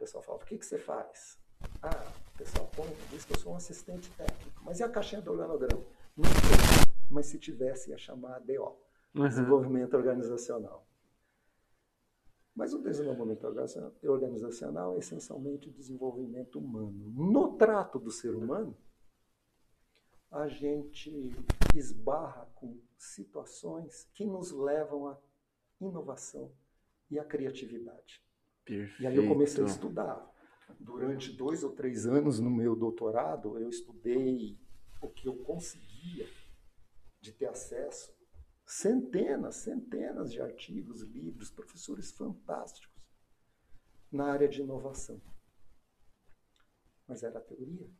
pessoal 0.00 0.22
fala, 0.24 0.38
o 0.38 0.44
que, 0.46 0.56
que 0.56 0.64
você 0.64 0.78
faz? 0.78 1.38
Ah, 1.82 2.10
o 2.34 2.38
pessoal 2.38 2.70
põe, 2.74 2.88
diz 3.10 3.24
que 3.26 3.34
eu 3.34 3.38
sou 3.38 3.52
um 3.52 3.56
assistente 3.56 4.10
técnico. 4.12 4.62
Mas 4.64 4.80
e 4.80 4.82
a 4.82 4.88
caixinha 4.88 5.20
do 5.20 5.30
organograma? 5.30 5.84
Não 6.16 6.24
sei. 6.24 6.92
Mas 7.10 7.26
se 7.26 7.38
tivesse, 7.38 7.90
ia 7.90 7.98
chamar 7.98 8.40
DO, 8.40 8.78
uhum. 9.14 9.28
Desenvolvimento 9.28 9.94
Organizacional. 9.94 10.86
Mas 12.54 12.74
o 12.74 12.82
desenvolvimento 12.82 13.46
organizacional 14.02 14.96
é 14.96 14.98
essencialmente 14.98 15.68
o 15.68 15.72
desenvolvimento 15.72 16.58
humano. 16.58 17.10
No 17.14 17.56
trato 17.56 17.98
do 17.98 18.10
ser 18.10 18.34
humano, 18.34 18.76
a 20.30 20.48
gente 20.48 21.30
esbarra 21.74 22.46
com 22.54 22.80
situações 22.96 24.08
que 24.14 24.24
nos 24.24 24.52
levam 24.52 25.08
à 25.08 25.18
inovação 25.80 26.52
e 27.10 27.18
à 27.18 27.24
criatividade. 27.24 28.22
Perfeito. 28.64 29.02
E 29.02 29.06
aí 29.06 29.16
eu 29.16 29.26
comecei 29.26 29.64
a 29.64 29.66
estudar. 29.66 30.28
Durante 30.78 31.32
dois 31.32 31.64
ou 31.64 31.72
três 31.72 32.06
anos 32.06 32.38
no 32.38 32.50
meu 32.50 32.76
doutorado, 32.76 33.58
eu 33.58 33.68
estudei 33.68 34.56
o 35.02 35.08
que 35.08 35.26
eu 35.26 35.36
conseguia 35.38 36.28
de 37.20 37.32
ter 37.32 37.46
acesso. 37.46 38.14
Centenas, 38.70 39.56
centenas 39.56 40.32
de 40.32 40.40
artigos, 40.40 41.02
livros, 41.02 41.50
professores 41.50 42.12
fantásticos 42.12 43.02
na 44.12 44.30
área 44.30 44.48
de 44.48 44.62
inovação. 44.62 45.20
Mas 47.04 47.24
era 47.24 47.40
a 47.40 47.42
teoria. 47.42 47.90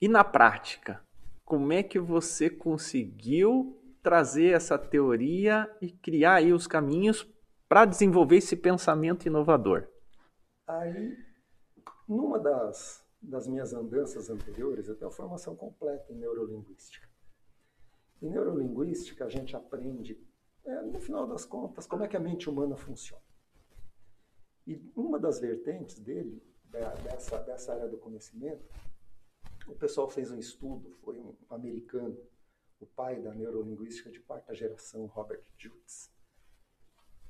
E 0.00 0.08
na 0.08 0.24
prática, 0.24 1.06
como 1.44 1.70
é 1.70 1.82
que 1.82 1.98
você 1.98 2.48
conseguiu 2.48 3.78
trazer 4.02 4.54
essa 4.56 4.78
teoria 4.78 5.70
e 5.82 5.92
criar 5.92 6.36
aí 6.36 6.50
os 6.50 6.66
caminhos 6.66 7.30
para 7.68 7.84
desenvolver 7.84 8.38
esse 8.38 8.56
pensamento 8.56 9.26
inovador? 9.26 9.86
Aí, 10.66 11.14
numa 12.08 12.38
das, 12.38 13.06
das 13.20 13.46
minhas 13.46 13.74
andanças 13.74 14.30
anteriores, 14.30 14.88
eu 14.88 14.96
tenho 14.96 15.10
a 15.10 15.14
formação 15.14 15.54
completa 15.54 16.10
em 16.10 16.16
neurolinguística. 16.16 17.11
Em 18.22 18.30
neurolinguística, 18.30 19.24
a 19.24 19.28
gente 19.28 19.56
aprende, 19.56 20.16
é, 20.64 20.82
no 20.82 21.00
final 21.00 21.26
das 21.26 21.44
contas, 21.44 21.88
como 21.88 22.04
é 22.04 22.08
que 22.08 22.16
a 22.16 22.20
mente 22.20 22.48
humana 22.48 22.76
funciona. 22.76 23.24
E 24.64 24.80
uma 24.94 25.18
das 25.18 25.40
vertentes 25.40 25.98
dele, 25.98 26.40
dessa, 27.02 27.38
dessa 27.38 27.72
área 27.74 27.88
do 27.88 27.98
conhecimento, 27.98 28.64
o 29.66 29.74
pessoal 29.74 30.08
fez 30.08 30.30
um 30.30 30.38
estudo, 30.38 30.92
foi 31.02 31.18
um 31.18 31.36
americano, 31.50 32.16
o 32.78 32.86
pai 32.86 33.20
da 33.20 33.34
neurolinguística 33.34 34.08
de 34.08 34.20
quarta 34.20 34.54
geração, 34.54 35.06
Robert 35.06 35.42
Jutz. 35.58 36.08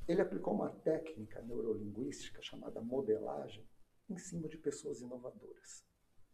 Ele 0.06 0.20
aplicou 0.20 0.52
uma 0.52 0.68
técnica 0.68 1.40
neurolinguística 1.40 2.42
chamada 2.42 2.82
modelagem 2.82 3.66
em 4.10 4.18
cima 4.18 4.46
de 4.46 4.58
pessoas 4.58 5.00
inovadoras. 5.00 5.86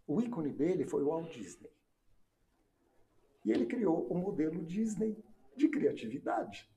O 0.04 0.20
ícone 0.20 0.52
dele 0.52 0.84
foi 0.84 1.04
o 1.04 1.10
Walt 1.10 1.30
Disney. 1.32 1.70
E 3.48 3.50
ele 3.50 3.64
criou 3.64 4.06
o 4.08 4.14
modelo 4.14 4.62
Disney 4.62 5.16
de 5.56 5.70
criatividade, 5.70 6.70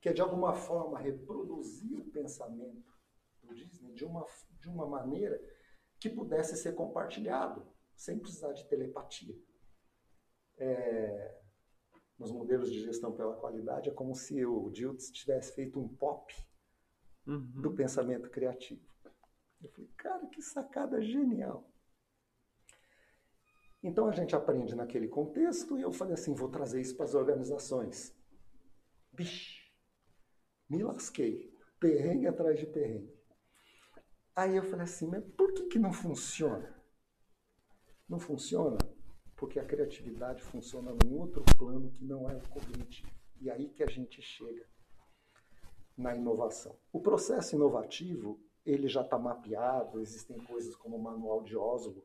que 0.00 0.08
é 0.08 0.12
de 0.12 0.22
alguma 0.22 0.54
forma 0.54 0.96
reproduzir 0.96 1.98
o 1.98 2.08
pensamento 2.12 2.96
do 3.42 3.52
Disney 3.52 3.92
de 3.94 4.04
uma, 4.04 4.24
de 4.60 4.68
uma 4.68 4.86
maneira 4.86 5.36
que 5.98 6.08
pudesse 6.08 6.56
ser 6.56 6.76
compartilhado, 6.76 7.66
sem 7.96 8.16
precisar 8.16 8.52
de 8.52 8.68
telepatia. 8.68 9.34
É, 10.56 11.40
nos 12.16 12.30
modelos 12.30 12.70
de 12.70 12.80
gestão 12.80 13.12
pela 13.12 13.34
qualidade, 13.34 13.90
é 13.90 13.92
como 13.92 14.14
se 14.14 14.46
o 14.46 14.70
Diltz 14.70 15.10
tivesse 15.10 15.52
feito 15.52 15.80
um 15.80 15.88
pop 15.88 16.32
uhum. 17.26 17.60
do 17.60 17.74
pensamento 17.74 18.30
criativo. 18.30 18.86
Eu 19.60 19.68
falei, 19.70 19.90
cara, 19.96 20.24
que 20.28 20.42
sacada 20.42 21.02
genial. 21.02 21.68
Então 23.82 24.08
a 24.08 24.12
gente 24.12 24.34
aprende 24.34 24.74
naquele 24.74 25.08
contexto 25.08 25.78
e 25.78 25.82
eu 25.82 25.92
falei 25.92 26.14
assim, 26.14 26.34
vou 26.34 26.48
trazer 26.48 26.80
isso 26.80 26.96
para 26.96 27.04
as 27.04 27.14
organizações. 27.14 28.14
Bicho, 29.12 29.62
me 30.68 30.82
lasquei. 30.82 31.56
Perrengue 31.78 32.26
atrás 32.26 32.58
de 32.58 32.66
perrengue. 32.66 33.16
Aí 34.34 34.56
eu 34.56 34.64
falei 34.64 34.84
assim, 34.84 35.06
mas 35.06 35.24
por 35.36 35.52
que, 35.52 35.66
que 35.66 35.78
não 35.78 35.92
funciona? 35.92 36.76
Não 38.08 38.18
funciona 38.18 38.78
porque 39.36 39.60
a 39.60 39.64
criatividade 39.64 40.42
funciona 40.42 40.92
num 40.92 41.16
outro 41.16 41.44
plano 41.56 41.92
que 41.92 42.04
não 42.04 42.28
é 42.28 42.36
o 42.36 42.48
cognitivo. 42.48 43.12
E 43.40 43.48
aí 43.48 43.68
que 43.68 43.84
a 43.84 43.86
gente 43.86 44.20
chega 44.20 44.66
na 45.96 46.16
inovação. 46.16 46.76
O 46.92 47.00
processo 47.00 47.54
inovativo, 47.54 48.40
ele 48.66 48.88
já 48.88 49.02
está 49.02 49.18
mapeado, 49.18 50.00
existem 50.00 50.38
coisas 50.38 50.74
como 50.76 50.96
o 50.96 51.02
manual 51.02 51.42
de 51.42 51.56
Oslo, 51.56 52.04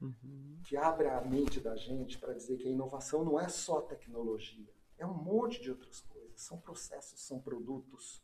uhum. 0.00 0.60
que 0.64 0.76
abre 0.76 1.08
a 1.08 1.20
mente 1.20 1.60
da 1.60 1.76
gente 1.76 2.18
para 2.18 2.34
dizer 2.34 2.56
que 2.58 2.68
a 2.68 2.70
inovação 2.70 3.24
não 3.24 3.40
é 3.40 3.48
só 3.48 3.80
tecnologia, 3.80 4.72
é 4.98 5.06
um 5.06 5.14
monte 5.14 5.60
de 5.60 5.70
outras 5.70 6.00
coisas. 6.00 6.40
São 6.40 6.60
processos, 6.60 7.20
são 7.20 7.40
produtos, 7.40 8.22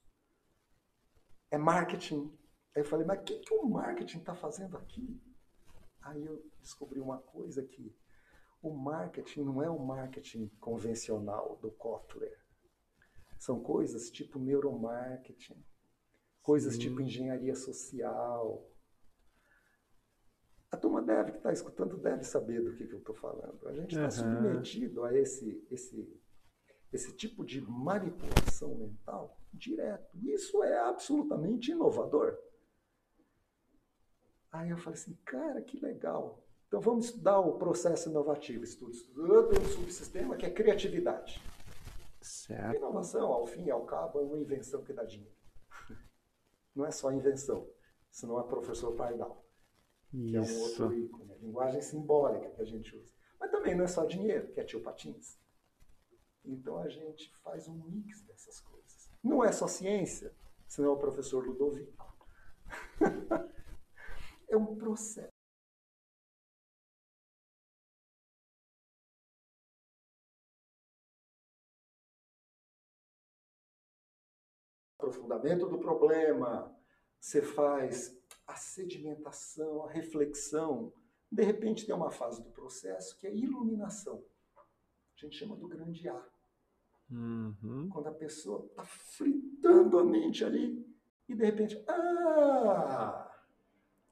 é 1.51 1.59
marketing. 1.59 2.37
Aí 2.75 2.83
eu 2.83 2.87
falei, 2.87 3.07
mas 3.07 3.21
o 3.21 3.23
que, 3.25 3.39
que 3.39 3.55
o 3.55 3.65
marketing 3.65 4.19
está 4.19 4.35
fazendo 4.35 4.77
aqui? 4.77 5.21
Aí 6.03 6.25
eu 6.25 6.45
descobri 6.61 7.01
uma 7.01 7.19
coisa 7.19 7.63
que 7.63 7.95
o 8.63 8.71
marketing 8.75 9.45
não 9.45 9.63
é 9.63 9.69
o 9.69 9.79
marketing 9.79 10.49
convencional 10.61 11.59
do 11.61 11.71
Kotler. 11.71 12.39
São 13.39 13.61
coisas 13.61 14.11
tipo 14.11 14.39
neuromarketing, 14.39 15.65
coisas 16.43 16.75
Sim. 16.75 16.81
tipo 16.81 17.01
engenharia 17.01 17.55
social. 17.55 18.72
A 20.73 20.77
turma 20.79 21.03
deve, 21.03 21.33
que 21.33 21.37
está 21.37 21.53
escutando, 21.53 21.99
deve 21.99 22.25
saber 22.25 22.63
do 22.63 22.75
que, 22.75 22.87
que 22.87 22.95
eu 22.95 22.99
estou 22.99 23.15
falando. 23.15 23.69
A 23.69 23.75
gente 23.75 23.95
está 23.95 24.05
uhum. 24.05 24.35
submetido 24.41 25.05
a 25.05 25.15
esse, 25.15 25.63
esse, 25.71 26.21
esse 26.91 27.15
tipo 27.15 27.45
de 27.45 27.61
manipulação 27.61 28.75
mental 28.75 29.39
direto. 29.53 30.17
Isso 30.17 30.65
é 30.65 30.79
absolutamente 30.79 31.73
inovador. 31.73 32.39
Aí 34.51 34.71
eu 34.71 34.79
falei 34.79 34.99
assim, 34.99 35.15
cara, 35.27 35.61
que 35.61 35.79
legal. 35.79 36.43
Então 36.69 36.81
vamos 36.81 37.07
estudar 37.07 37.39
o 37.39 37.59
processo 37.59 38.09
inovativo. 38.09 38.65
Estudo 38.65 38.93
estudando 38.93 39.61
um 39.61 39.65
subsistema 39.67 40.37
que 40.37 40.47
é 40.47 40.51
criatividade. 40.51 41.39
Certo. 42.23 42.77
inovação, 42.77 43.31
ao 43.31 43.47
fim 43.47 43.65
e 43.65 43.71
ao 43.71 43.85
cabo, 43.85 44.21
é 44.21 44.23
uma 44.23 44.39
invenção 44.39 44.83
que 44.83 44.93
dá 44.93 45.05
dinheiro. 45.05 45.35
Não 46.75 46.87
é 46.87 46.91
só 46.91 47.13
invenção, 47.13 47.69
senão 48.11 48.41
é 48.41 48.45
professor 48.45 48.95
Pardal. 48.95 49.42
Que 50.13 50.37
é 50.37 50.41
um 50.41 50.61
outro 50.61 50.93
ícone, 50.93 51.33
a 51.33 51.37
linguagem 51.37 51.81
simbólica 51.81 52.51
que 52.51 52.61
a 52.61 52.67
gente 52.67 52.95
usa. 52.95 53.11
Mas 53.41 53.51
também 53.51 53.75
não 53.75 53.85
é 53.85 53.89
só 53.89 54.05
dinheiro, 54.05 54.53
que 54.53 54.61
é 54.61 54.65
tio 54.65 54.83
Patins. 54.83 55.39
Então 56.45 56.77
a 56.77 56.89
gente 56.89 57.33
faz 57.43 57.67
um 57.67 57.75
mix 57.89 58.21
dessas 58.23 58.61
coisas. 58.61 59.11
Não 59.25 59.43
é 59.43 59.51
só 59.51 59.67
ciência, 59.67 60.35
senão 60.69 60.91
é 60.91 60.93
o 60.93 60.99
professor 60.99 61.47
Ludovico. 61.47 62.15
é 64.49 64.57
um 64.57 64.77
processo. 64.77 65.33
aprofundamento 75.03 75.69
do 75.69 75.79
problema, 75.79 76.73
você 77.19 77.43
faz 77.43 78.17
a 78.47 78.55
sedimentação, 78.57 79.85
a 79.85 79.91
reflexão. 79.91 80.93
De 81.31 81.43
repente 81.43 81.87
tem 81.87 81.95
uma 81.95 82.11
fase 82.11 82.43
do 82.43 82.51
processo 82.51 83.17
que 83.17 83.27
é 83.27 83.35
iluminação. 83.35 84.25
A 84.57 85.21
gente 85.21 85.37
chama 85.37 85.57
do 85.57 85.69
grande 85.69 86.09
A. 86.09 86.27
Uhum. 87.11 87.89
Quando 87.91 88.09
a 88.09 88.13
pessoa 88.13 88.67
está 88.67 88.85
fritando 88.85 89.99
a 89.99 90.05
mente 90.05 90.45
ali 90.45 90.85
e 91.29 91.35
de 91.35 91.45
repente, 91.45 91.83
ah! 91.89 93.29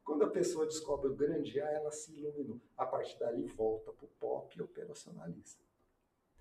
Quando 0.05 0.25
a 0.25 0.31
pessoa 0.31 0.67
descobre 0.67 1.09
o 1.09 1.15
grande 1.15 1.61
A, 1.61 1.71
ela 1.71 1.91
se 1.93 2.13
iluminou. 2.13 2.61
A 2.77 2.85
partir 2.87 3.19
dali 3.19 3.47
volta 3.47 3.93
para 3.93 4.05
o 4.05 4.09
pop 4.09 4.59
e 4.59 4.63
operacionaliza. 4.63 5.59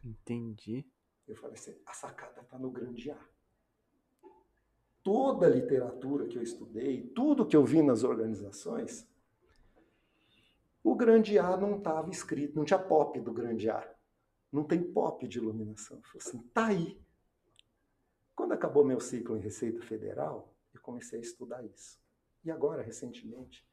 Entendi. 0.03 0.85
Eu 1.27 1.35
falei 1.35 1.55
assim, 1.55 1.79
a 1.85 1.93
sacada 1.93 2.41
está 2.41 2.57
no 2.57 2.71
grande 2.71 3.11
A 3.11 3.29
toda 5.03 5.45
a 5.45 5.49
literatura 5.49 6.27
que 6.27 6.37
eu 6.37 6.43
estudei, 6.43 7.03
tudo 7.15 7.45
que 7.45 7.55
eu 7.55 7.63
vi 7.63 7.81
nas 7.81 8.03
organizações, 8.03 9.07
o 10.83 10.95
grande 10.95 11.37
A 11.37 11.57
não 11.57 11.77
estava 11.77 12.09
escrito, 12.09 12.55
não 12.55 12.65
tinha 12.65 12.79
pop 12.79 13.19
do 13.19 13.31
grande 13.31 13.69
A. 13.69 13.87
Não 14.51 14.63
tem 14.63 14.81
pop 14.81 15.27
de 15.27 15.37
iluminação. 15.37 15.97
Eu 15.97 16.03
falei 16.03 16.27
assim, 16.27 16.39
tá 16.53 16.65
aí. 16.67 16.99
Quando 18.35 18.53
acabou 18.53 18.83
meu 18.83 18.99
ciclo 18.99 19.37
em 19.37 19.41
Receita 19.41 19.81
Federal, 19.81 20.53
eu 20.73 20.81
comecei 20.81 21.19
a 21.19 21.21
estudar 21.21 21.63
isso. 21.65 21.99
E 22.43 22.49
agora, 22.49 22.81
recentemente, 22.81 23.67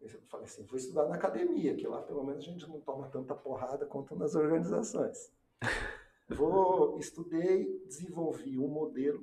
eu 0.00 0.08
falei 0.28 0.46
assim, 0.46 0.64
vou 0.64 0.76
estudar 0.76 1.06
na 1.06 1.14
academia, 1.14 1.76
que 1.76 1.86
lá 1.86 2.02
pelo 2.02 2.24
menos 2.24 2.42
a 2.42 2.50
gente 2.50 2.68
não 2.68 2.80
toma 2.80 3.08
tanta 3.08 3.34
porrada 3.34 3.86
quanto 3.86 4.16
nas 4.16 4.34
organizações. 4.34 5.30
Vou, 6.28 6.98
estudei, 6.98 7.84
desenvolvi 7.84 8.58
um 8.58 8.68
modelo 8.68 9.22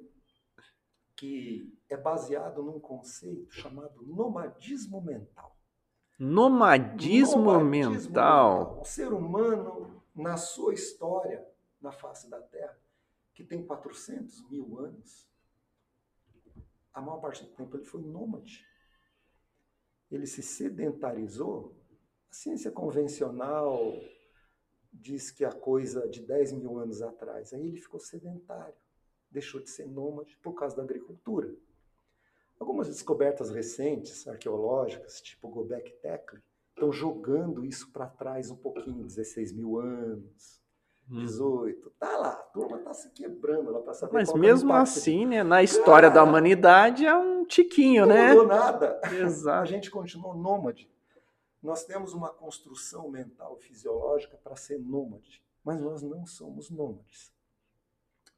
que 1.19 1.77
é 1.89 1.97
baseado 1.97 2.63
num 2.63 2.79
conceito 2.79 3.51
chamado 3.51 4.01
nomadismo 4.05 5.01
mental. 5.01 5.53
Nomadismo, 6.17 7.43
nomadismo 7.43 7.91
mental. 7.91 7.91
mental. 7.91 8.81
O 8.81 8.85
ser 8.85 9.11
humano, 9.11 10.01
na 10.15 10.37
sua 10.37 10.73
história, 10.73 11.45
na 11.81 11.91
face 11.91 12.29
da 12.29 12.41
Terra, 12.41 12.79
que 13.33 13.43
tem 13.43 13.65
400 13.65 14.49
mil 14.49 14.79
anos, 14.79 15.29
a 16.93 17.01
maior 17.01 17.19
parte 17.19 17.43
do 17.43 17.51
tempo 17.51 17.75
ele 17.75 17.83
foi 17.83 18.01
nômade. 18.01 18.65
Ele 20.09 20.25
se 20.25 20.41
sedentarizou. 20.41 21.75
A 22.31 22.33
ciência 22.33 22.71
convencional 22.71 23.77
diz 24.91 25.31
que 25.31 25.43
a 25.43 25.51
coisa 25.51 26.07
de 26.07 26.21
10 26.21 26.53
mil 26.53 26.79
anos 26.79 27.01
atrás. 27.01 27.53
Aí 27.53 27.67
ele 27.67 27.81
ficou 27.81 27.99
sedentário, 27.99 28.75
deixou 29.31 29.61
de 29.61 29.69
ser 29.69 29.87
nômade 29.87 30.37
por 30.41 30.53
causa 30.53 30.75
da 30.75 30.83
agricultura. 30.83 31.53
Algumas 32.59 32.87
descobertas 32.87 33.49
recentes, 33.49 34.27
arqueológicas, 34.27 35.21
tipo 35.21 35.47
Gobekli 35.49 35.93
Tepe, 36.01 36.41
estão 36.69 36.91
jogando 36.91 37.65
isso 37.65 37.91
para 37.91 38.07
trás 38.07 38.49
um 38.49 38.55
pouquinho, 38.55 39.05
16 39.05 39.53
mil 39.53 39.79
anos, 39.79 40.61
18. 41.07 41.87
Hum. 41.87 41.91
Tá 41.99 42.17
lá, 42.17 42.29
a 42.29 42.35
turma 42.35 42.77
tá 42.79 42.93
se 42.93 43.09
quebrando 43.11 43.71
lá 43.71 43.79
para 43.79 43.93
saber 43.93 44.13
Mas 44.13 44.33
mesmo 44.33 44.73
assim, 44.73 45.25
né, 45.25 45.43
na 45.43 45.63
história 45.63 46.09
da 46.09 46.23
humanidade 46.23 47.05
é 47.05 47.15
um 47.15 47.45
tiquinho, 47.45 48.05
não 48.05 48.13
né? 48.13 48.27
Não 48.33 48.43
mudou 48.43 48.47
nada. 48.47 49.01
Exato. 49.11 49.61
A 49.61 49.65
gente 49.65 49.89
continuou 49.89 50.35
nômade. 50.35 50.89
Nós 51.61 51.83
temos 51.83 52.13
uma 52.13 52.29
construção 52.29 53.09
mental 53.09 53.57
fisiológica 53.57 54.37
para 54.41 54.55
ser 54.55 54.79
nômade, 54.79 55.43
mas 55.63 55.79
nós 55.81 56.01
não 56.01 56.25
somos 56.25 56.69
nômades. 56.69 57.33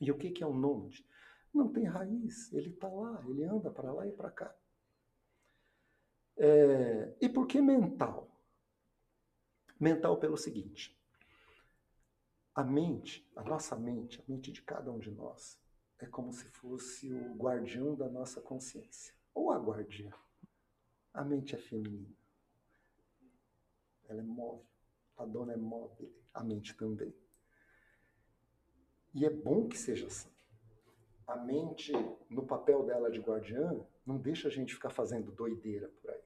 E 0.02 0.10
o 0.10 0.18
que 0.18 0.44
é 0.44 0.48
um 0.48 0.58
nômade? 0.58 1.06
Não 1.54 1.72
tem 1.72 1.86
raiz, 1.86 2.52
ele 2.52 2.72
está 2.72 2.90
lá, 2.90 3.24
ele 3.30 3.44
anda 3.44 3.70
para 3.70 3.94
lá 3.94 4.08
e 4.08 4.12
para 4.12 4.32
cá. 4.32 4.56
É, 6.36 7.16
e 7.22 7.30
por 7.30 7.46
que 7.46 7.62
mental? 7.62 8.28
Mental 9.80 10.18
pelo 10.18 10.38
seguinte: 10.38 11.00
a 12.56 12.64
mente, 12.64 13.30
a 13.36 13.44
nossa 13.44 13.76
mente, 13.76 14.20
a 14.20 14.24
mente 14.28 14.52
de 14.52 14.64
cada 14.64 14.92
um 14.92 14.98
de 14.98 15.12
nós, 15.12 15.62
é 16.00 16.08
como 16.08 16.34
se 16.34 16.46
fosse 16.46 17.14
o 17.14 17.36
guardião 17.36 17.96
da 17.96 18.10
nossa 18.10 18.42
consciência, 18.42 19.14
ou 19.36 19.52
a 19.52 19.60
guardiã. 19.60 20.12
A 21.14 21.24
mente 21.24 21.54
é 21.54 21.60
feminina. 21.60 22.16
Ela 24.10 24.22
é 24.22 24.24
móvel. 24.24 24.66
A 25.18 25.26
dona 25.26 25.54
é 25.54 25.58
móvel. 25.58 26.12
A 26.34 26.44
mente 26.44 26.76
também. 26.76 27.14
E 29.14 29.26
é 29.26 29.30
bom 29.30 29.68
que 29.68 29.78
seja 29.78 30.08
assim. 30.08 30.30
A 31.28 31.36
mente, 31.36 31.92
no 32.30 32.46
papel 32.46 32.86
dela 32.86 33.10
de 33.10 33.20
guardiã, 33.20 33.86
não 34.06 34.18
deixa 34.18 34.48
a 34.48 34.52
gente 34.52 34.74
ficar 34.74 34.90
fazendo 34.90 35.32
doideira 35.32 35.90
por 36.02 36.10
aí. 36.12 36.22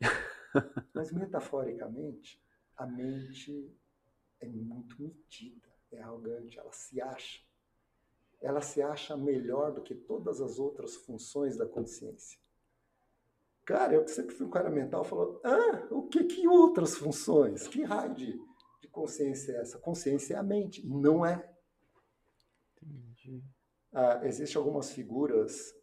Mas, 0.94 1.12
metaforicamente, 1.12 2.42
a 2.76 2.86
mente 2.86 3.74
é 4.40 4.46
muito 4.46 5.00
metida, 5.02 5.68
é 5.90 6.00
arrogante, 6.00 6.58
ela 6.58 6.72
se 6.72 7.00
acha. 7.00 7.42
Ela 8.40 8.60
se 8.60 8.80
acha 8.80 9.16
melhor 9.16 9.72
do 9.72 9.82
que 9.82 9.94
todas 9.94 10.40
as 10.40 10.58
outras 10.58 10.94
funções 10.96 11.56
da 11.56 11.66
consciência. 11.66 12.38
Cara, 13.64 13.94
eu 13.94 14.06
sempre 14.08 14.34
fui 14.34 14.46
um 14.46 14.50
cara 14.50 14.70
mental, 14.70 15.04
falou, 15.04 15.40
ah, 15.44 15.88
o 15.90 16.06
que 16.08 16.24
que 16.24 16.48
outras 16.48 16.96
funções? 16.96 17.66
Que 17.68 17.82
raio 17.82 18.14
de, 18.14 18.40
de 18.80 18.88
consciência 18.88 19.52
é 19.52 19.60
essa? 19.60 19.78
Consciência 19.78 20.34
é 20.34 20.36
a 20.38 20.42
mente, 20.42 20.86
e 20.86 20.88
não 20.88 21.26
é. 21.26 21.57
Entendi. 23.28 23.44
Ah, 23.92 24.20
Existem 24.24 24.58
algumas 24.58 24.90
figuras 24.90 25.74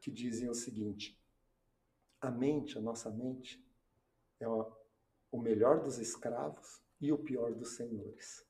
que 0.00 0.10
dizem 0.10 0.48
o 0.48 0.54
seguinte, 0.54 1.18
a 2.20 2.30
mente, 2.30 2.76
a 2.78 2.80
nossa 2.80 3.10
mente, 3.10 3.64
é 4.40 4.48
o 4.48 5.38
melhor 5.40 5.82
dos 5.82 5.98
escravos 5.98 6.80
e 7.00 7.12
o 7.12 7.18
pior 7.18 7.54
dos 7.54 7.76
senhores. 7.76 8.46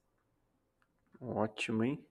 Ótimo, 1.21 1.85
hein? 1.85 2.07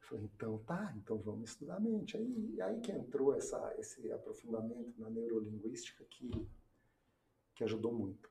Falei, 0.00 0.24
então 0.24 0.58
tá, 0.58 0.94
então 0.96 1.18
vamos 1.18 1.50
estudar 1.50 1.76
a 1.76 1.80
mente. 1.80 2.16
Aí, 2.16 2.60
aí 2.62 2.80
que 2.80 2.92
entrou 2.92 3.34
essa, 3.34 3.74
esse 3.78 4.10
aprofundamento 4.12 4.98
na 4.98 5.10
neurolinguística 5.10 6.04
que, 6.04 6.30
que 7.54 7.64
ajudou 7.64 7.92
muito. 7.92 8.30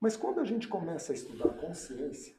Mas 0.00 0.16
quando 0.16 0.40
a 0.40 0.44
gente 0.44 0.68
começa 0.68 1.12
a 1.12 1.14
estudar 1.14 1.46
a 1.46 1.58
consciência, 1.58 2.36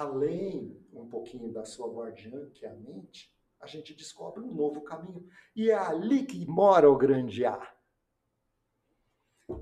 além 0.00 0.80
um 0.92 1.08
pouquinho 1.08 1.52
da 1.52 1.64
sua 1.64 1.92
guardiã, 1.92 2.50
que 2.50 2.64
é 2.64 2.70
a 2.70 2.74
mente, 2.74 3.34
a 3.60 3.66
gente 3.66 3.94
descobre 3.94 4.42
um 4.42 4.54
novo 4.54 4.82
caminho. 4.82 5.28
E 5.54 5.70
é 5.70 5.76
ali 5.76 6.24
que 6.26 6.46
mora 6.46 6.90
o 6.90 6.96
grande 6.96 7.44
A. 7.44 7.74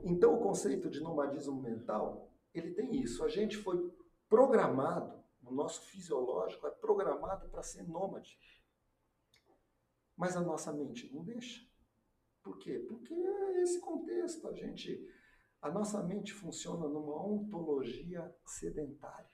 Então, 0.03 0.35
o 0.35 0.43
conceito 0.43 0.89
de 0.89 1.01
nomadismo 1.01 1.61
mental, 1.61 2.31
ele 2.53 2.73
tem 2.73 2.97
isso. 2.97 3.25
A 3.25 3.29
gente 3.29 3.57
foi 3.57 3.93
programado 4.29 5.25
o 5.47 5.55
nosso 5.55 5.83
fisiológico 5.83 6.67
é 6.67 6.71
programado 6.71 7.49
para 7.49 7.63
ser 7.63 7.87
nômade. 7.87 8.39
Mas 10.17 10.37
a 10.37 10.41
nossa 10.41 10.73
mente 10.73 11.13
não 11.13 11.23
deixa. 11.25 11.67
Por 12.43 12.59
quê? 12.59 12.79
Porque 12.89 13.13
é 13.13 13.63
esse 13.63 13.81
contexto. 13.81 14.49
A 14.49 14.53
gente, 14.53 15.07
a 15.61 15.71
nossa 15.71 16.03
mente 16.03 16.33
funciona 16.33 16.89
numa 16.89 17.25
ontologia 17.27 18.35
sedentária. 18.47 19.29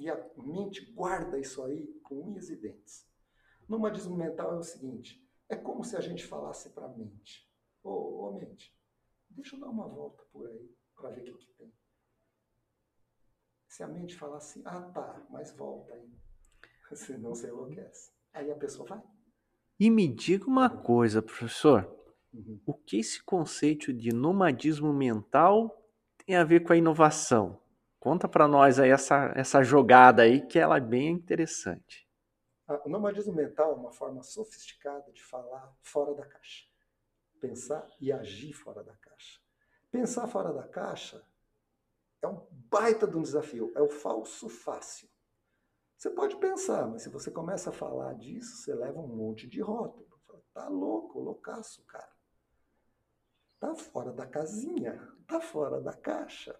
E 0.00 0.08
a 0.08 0.16
mente 0.38 0.90
guarda 0.92 1.38
isso 1.38 1.62
aí 1.62 1.86
com 2.02 2.30
unhas 2.30 2.48
e 2.48 2.56
dentes. 2.56 3.06
Nomadismo 3.68 4.16
mental 4.16 4.54
é 4.54 4.58
o 4.58 4.62
seguinte: 4.62 5.22
é 5.46 5.54
como 5.54 5.84
se 5.84 5.94
a 5.94 6.00
gente 6.00 6.26
falasse 6.26 6.70
para 6.70 6.86
a 6.86 6.88
mente: 6.88 7.46
Ô, 7.84 7.90
oh, 7.90 8.28
oh, 8.28 8.32
mente, 8.32 8.74
deixa 9.28 9.56
eu 9.56 9.60
dar 9.60 9.68
uma 9.68 9.86
volta 9.86 10.24
por 10.32 10.48
aí 10.48 10.74
para 10.96 11.10
ver 11.10 11.30
o 11.30 11.36
que, 11.36 11.44
que 11.44 11.52
tem. 11.52 11.70
Se 13.68 13.82
a 13.82 13.88
mente 13.88 14.16
falar 14.16 14.38
assim, 14.38 14.62
ah 14.64 14.80
tá, 14.80 15.26
mas 15.28 15.54
volta 15.54 15.92
aí. 15.92 16.10
Senão 16.96 17.34
você 17.34 17.48
enlouquece. 17.48 18.10
Aí 18.32 18.50
a 18.50 18.56
pessoa 18.56 18.88
vai. 18.88 19.02
E 19.78 19.90
me 19.90 20.08
diga 20.08 20.46
uma 20.46 20.70
coisa, 20.70 21.20
professor. 21.20 21.94
Uhum. 22.32 22.58
O 22.64 22.72
que 22.72 22.98
esse 22.98 23.22
conceito 23.22 23.92
de 23.92 24.14
nomadismo 24.14 24.94
mental 24.94 25.86
tem 26.24 26.36
a 26.36 26.44
ver 26.44 26.60
com 26.60 26.72
a 26.72 26.76
inovação? 26.76 27.60
Conta 28.00 28.26
para 28.26 28.48
nós 28.48 28.80
aí 28.80 28.88
essa, 28.88 29.30
essa 29.36 29.62
jogada 29.62 30.22
aí, 30.22 30.40
que 30.46 30.58
ela 30.58 30.78
é 30.78 30.80
bem 30.80 31.08
interessante. 31.10 32.08
O 32.86 32.88
nomadismo 32.88 33.34
mental 33.34 33.72
é 33.72 33.74
uma 33.74 33.92
forma 33.92 34.22
sofisticada 34.22 35.12
de 35.12 35.22
falar 35.22 35.76
fora 35.82 36.14
da 36.14 36.24
caixa. 36.24 36.64
Pensar 37.38 37.86
e 38.00 38.10
agir 38.10 38.54
fora 38.54 38.82
da 38.82 38.96
caixa. 38.96 39.40
Pensar 39.90 40.26
fora 40.28 40.50
da 40.50 40.66
caixa 40.66 41.22
é 42.22 42.28
um 42.28 42.46
baita 42.50 43.06
de 43.06 43.16
um 43.16 43.22
desafio, 43.22 43.70
é 43.74 43.82
o 43.82 43.88
falso 43.90 44.48
fácil. 44.48 45.08
Você 45.96 46.08
pode 46.08 46.36
pensar, 46.36 46.86
mas 46.86 47.02
se 47.02 47.10
você 47.10 47.30
começa 47.30 47.68
a 47.68 47.72
falar 47.72 48.14
disso, 48.14 48.56
você 48.56 48.74
leva 48.74 48.98
um 48.98 49.08
monte 49.08 49.46
de 49.46 49.60
rótulo. 49.60 50.08
Tá 50.54 50.68
louco, 50.68 51.20
loucaço, 51.20 51.84
cara. 51.84 52.10
Tá 53.58 53.74
fora 53.74 54.10
da 54.10 54.26
casinha, 54.26 55.06
tá 55.26 55.38
fora 55.40 55.80
da 55.82 55.92
caixa. 55.92 56.58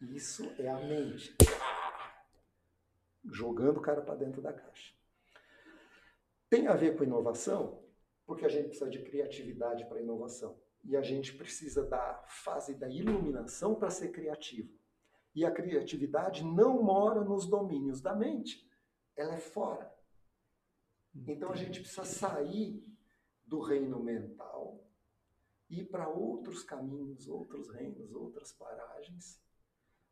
Isso 0.00 0.44
é 0.58 0.68
a 0.68 0.78
mente 0.78 1.36
jogando 3.24 3.78
o 3.78 3.82
cara 3.82 4.00
para 4.00 4.14
dentro 4.14 4.40
da 4.40 4.52
caixa. 4.52 4.94
Tem 6.48 6.66
a 6.68 6.74
ver 6.74 6.96
com 6.96 7.04
inovação, 7.04 7.82
porque 8.24 8.44
a 8.44 8.48
gente 8.48 8.68
precisa 8.68 8.88
de 8.88 9.02
criatividade 9.02 9.84
para 9.86 10.00
inovação. 10.00 10.58
E 10.84 10.96
a 10.96 11.02
gente 11.02 11.34
precisa 11.34 11.84
da 11.84 12.22
fase 12.26 12.74
da 12.74 12.88
iluminação 12.88 13.74
para 13.74 13.90
ser 13.90 14.10
criativo. 14.12 14.72
E 15.34 15.44
a 15.44 15.50
criatividade 15.50 16.44
não 16.44 16.82
mora 16.82 17.22
nos 17.22 17.46
domínios 17.46 18.00
da 18.00 18.14
mente, 18.14 18.66
ela 19.16 19.34
é 19.34 19.38
fora. 19.38 19.92
Então 21.26 21.50
a 21.50 21.56
gente 21.56 21.80
precisa 21.80 22.04
sair 22.04 22.86
do 23.44 23.60
reino 23.60 24.02
mental 24.02 24.84
ir 25.68 25.84
para 25.86 26.08
outros 26.08 26.62
caminhos, 26.62 27.28
outros 27.28 27.68
reinos, 27.68 28.12
outras 28.14 28.52
paragens, 28.52 29.42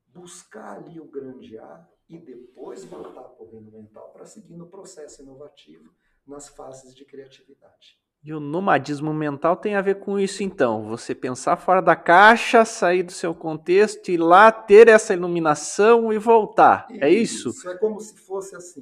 buscar 0.08 0.76
ali 0.76 1.00
o 1.00 1.04
grande 1.04 1.58
A 1.58 1.86
e 2.08 2.18
depois 2.18 2.84
voltar 2.84 3.22
para 3.22 3.44
o 3.44 3.50
reino 3.50 3.70
mental 3.70 4.10
para 4.10 4.24
seguir 4.24 4.56
no 4.56 4.66
processo 4.66 5.22
inovativo 5.22 5.92
nas 6.26 6.48
fases 6.48 6.94
de 6.94 7.04
criatividade. 7.04 7.98
E 8.24 8.32
o 8.32 8.40
nomadismo 8.40 9.14
mental 9.14 9.56
tem 9.56 9.76
a 9.76 9.80
ver 9.80 10.00
com 10.00 10.18
isso, 10.18 10.42
então. 10.42 10.88
Você 10.88 11.14
pensar 11.14 11.56
fora 11.56 11.80
da 11.80 11.94
caixa, 11.94 12.64
sair 12.64 13.04
do 13.04 13.12
seu 13.12 13.32
contexto, 13.32 14.08
ir 14.08 14.16
lá 14.16 14.50
ter 14.50 14.88
essa 14.88 15.14
iluminação 15.14 16.12
e 16.12 16.18
voltar. 16.18 16.88
é 16.90 17.08
isso? 17.08 17.50
Isso 17.50 17.68
é 17.68 17.78
como 17.78 18.00
se 18.00 18.16
fosse 18.16 18.56
assim. 18.56 18.80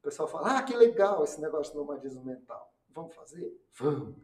O 0.00 0.04
pessoal 0.04 0.28
fala: 0.28 0.58
ah, 0.58 0.62
que 0.62 0.76
legal 0.76 1.24
esse 1.24 1.40
negócio 1.40 1.72
de 1.72 1.78
nomadismo 1.78 2.24
mental. 2.24 2.72
Vamos 2.90 3.12
fazer? 3.12 3.52
Vamos. 3.74 4.14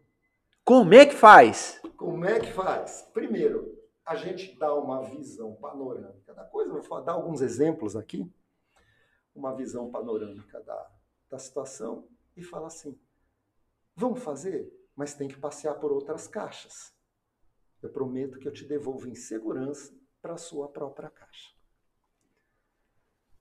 Como 0.64 0.94
é 0.94 1.04
que 1.04 1.16
faz? 1.16 1.80
Como 1.96 2.24
é 2.24 2.38
que 2.38 2.52
faz? 2.52 3.08
Primeiro, 3.12 3.81
a 4.04 4.14
gente 4.16 4.58
dá 4.58 4.74
uma 4.74 5.02
visão 5.02 5.54
panorâmica 5.56 6.34
da 6.34 6.44
coisa. 6.44 6.72
Vou 6.80 7.02
dar 7.02 7.12
alguns 7.12 7.40
exemplos 7.40 7.96
aqui. 7.96 8.30
Uma 9.34 9.54
visão 9.54 9.90
panorâmica 9.90 10.60
da, 10.60 10.90
da 11.30 11.38
situação 11.38 12.08
e 12.36 12.42
fala 12.42 12.66
assim 12.66 12.98
Vamos 13.94 14.22
fazer, 14.22 14.72
mas 14.96 15.14
tem 15.14 15.28
que 15.28 15.38
passear 15.38 15.74
por 15.74 15.92
outras 15.92 16.26
caixas. 16.26 16.94
Eu 17.82 17.90
prometo 17.90 18.38
que 18.38 18.48
eu 18.48 18.52
te 18.52 18.64
devolvo 18.64 19.08
em 19.08 19.14
segurança 19.14 19.94
para 20.20 20.34
a 20.34 20.38
sua 20.38 20.68
própria 20.68 21.10
caixa. 21.10 21.54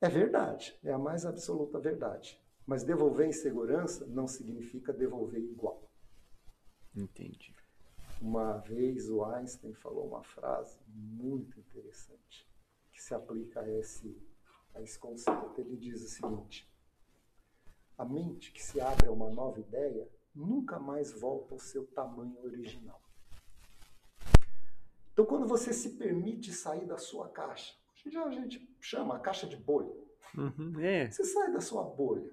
É 0.02 0.10
verdade, 0.10 0.78
é 0.84 0.92
a 0.92 0.98
mais 0.98 1.26
absoluta 1.26 1.80
verdade. 1.80 2.40
Mas 2.66 2.84
devolver 2.84 3.28
em 3.28 3.32
segurança 3.32 4.06
não 4.08 4.28
significa 4.28 4.92
devolver 4.92 5.42
igual. 5.42 5.90
Entendi. 6.96 7.56
Uma 8.22 8.58
vez 8.60 9.10
o 9.10 9.26
Einstein 9.26 9.74
falou 9.74 10.08
uma 10.08 10.24
frase 10.24 10.78
muito 10.88 11.60
interessante. 11.60 12.48
que 12.92 13.02
se 13.02 13.16
aplica 13.16 13.62
a 13.62 13.70
esse, 13.80 14.16
a 14.76 14.82
esse 14.82 15.00
conceito. 15.00 15.54
Ele 15.58 15.76
diz 15.76 16.04
o 16.04 16.08
seguinte: 16.08 16.72
a 17.98 18.06
mente 18.06 18.52
que 18.52 18.62
se 18.62 18.80
abre 18.80 19.08
a 19.08 19.12
uma 19.12 19.30
nova 19.30 19.60
ideia 19.60 20.08
nunca 20.36 20.80
mais 20.80 21.12
volta 21.12 21.56
ao 21.56 21.60
seu 21.60 21.88
tamanho 21.88 22.38
original. 22.44 23.02
Então, 25.14 25.26
quando 25.26 25.48
você 25.48 25.74
se 25.74 25.98
permite 25.98 26.54
sair 26.54 26.86
da 26.86 26.98
sua 26.98 27.28
caixa, 27.30 27.76
já 28.06 28.24
a 28.26 28.32
gente 28.32 28.76
chama 28.80 29.16
a 29.16 29.20
caixa 29.20 29.48
de 29.48 29.58
bolha. 29.58 29.94
Uhum, 30.38 30.80
é. 30.80 31.10
Você 31.10 31.24
sai 31.24 31.52
da 31.52 31.60
sua 31.60 31.84
bolha, 31.84 32.32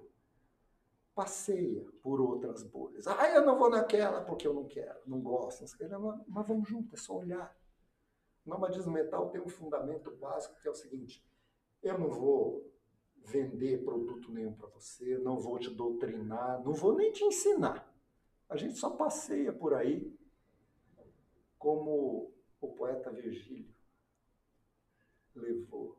passeia 1.18 1.84
por 2.00 2.20
outras 2.20 2.62
bolhas. 2.62 3.08
Ah, 3.08 3.28
eu 3.34 3.44
não 3.44 3.58
vou 3.58 3.68
naquela 3.68 4.20
porque 4.20 4.46
eu 4.46 4.54
não 4.54 4.68
quero, 4.68 5.00
não 5.04 5.20
gosto. 5.20 5.64
Não 5.88 6.24
mas 6.28 6.46
vamos 6.46 6.68
junto, 6.68 6.94
é 6.94 6.96
só 6.96 7.18
olhar. 7.18 7.58
O 8.46 8.50
nomadismo 8.50 8.92
mental 8.92 9.28
tem 9.28 9.40
um 9.40 9.48
fundamento 9.48 10.12
básico 10.12 10.54
que 10.62 10.68
é 10.68 10.70
o 10.70 10.76
seguinte: 10.76 11.20
eu 11.82 11.98
não 11.98 12.08
vou 12.08 12.72
vender 13.16 13.84
produto 13.84 14.30
nenhum 14.30 14.54
para 14.54 14.68
você, 14.68 15.18
não 15.18 15.40
vou 15.40 15.58
te 15.58 15.70
doutrinar, 15.70 16.62
não 16.62 16.72
vou 16.72 16.94
nem 16.94 17.10
te 17.10 17.24
ensinar. 17.24 17.92
A 18.48 18.56
gente 18.56 18.78
só 18.78 18.90
passeia 18.90 19.52
por 19.52 19.74
aí 19.74 20.16
como 21.58 22.32
o 22.60 22.68
poeta 22.74 23.10
Virgílio 23.10 23.74
levou. 25.34 25.97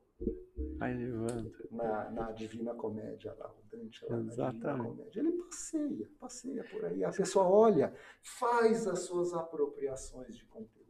Na, 1.72 2.10
na 2.10 2.32
Divina 2.32 2.74
Comédia 2.74 3.34
lá, 3.38 3.52
o 3.52 3.64
Dante 3.70 4.06
lá 4.06 4.18
Exatamente. 4.18 4.68
na 4.68 4.74
Divina 4.74 4.84
Comédia. 4.84 5.20
Ele 5.20 5.32
passeia, 5.44 6.10
passeia 6.20 6.64
por 6.70 6.86
aí. 6.86 7.04
A 7.04 7.12
pessoa 7.12 7.48
olha, 7.48 7.94
faz 8.22 8.88
as 8.88 9.00
suas 9.00 9.34
apropriações 9.34 10.36
de 10.36 10.46
conteúdo. 10.46 10.90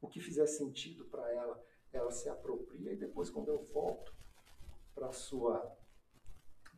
O 0.00 0.08
que 0.08 0.20
fizer 0.20 0.46
sentido 0.46 1.04
para 1.06 1.30
ela, 1.32 1.64
ela 1.92 2.10
se 2.10 2.28
apropria 2.28 2.92
e 2.92 2.96
depois 2.96 3.30
quando 3.30 3.48
eu 3.48 3.64
volto 3.72 4.14
para 4.94 5.12
sua 5.12 5.76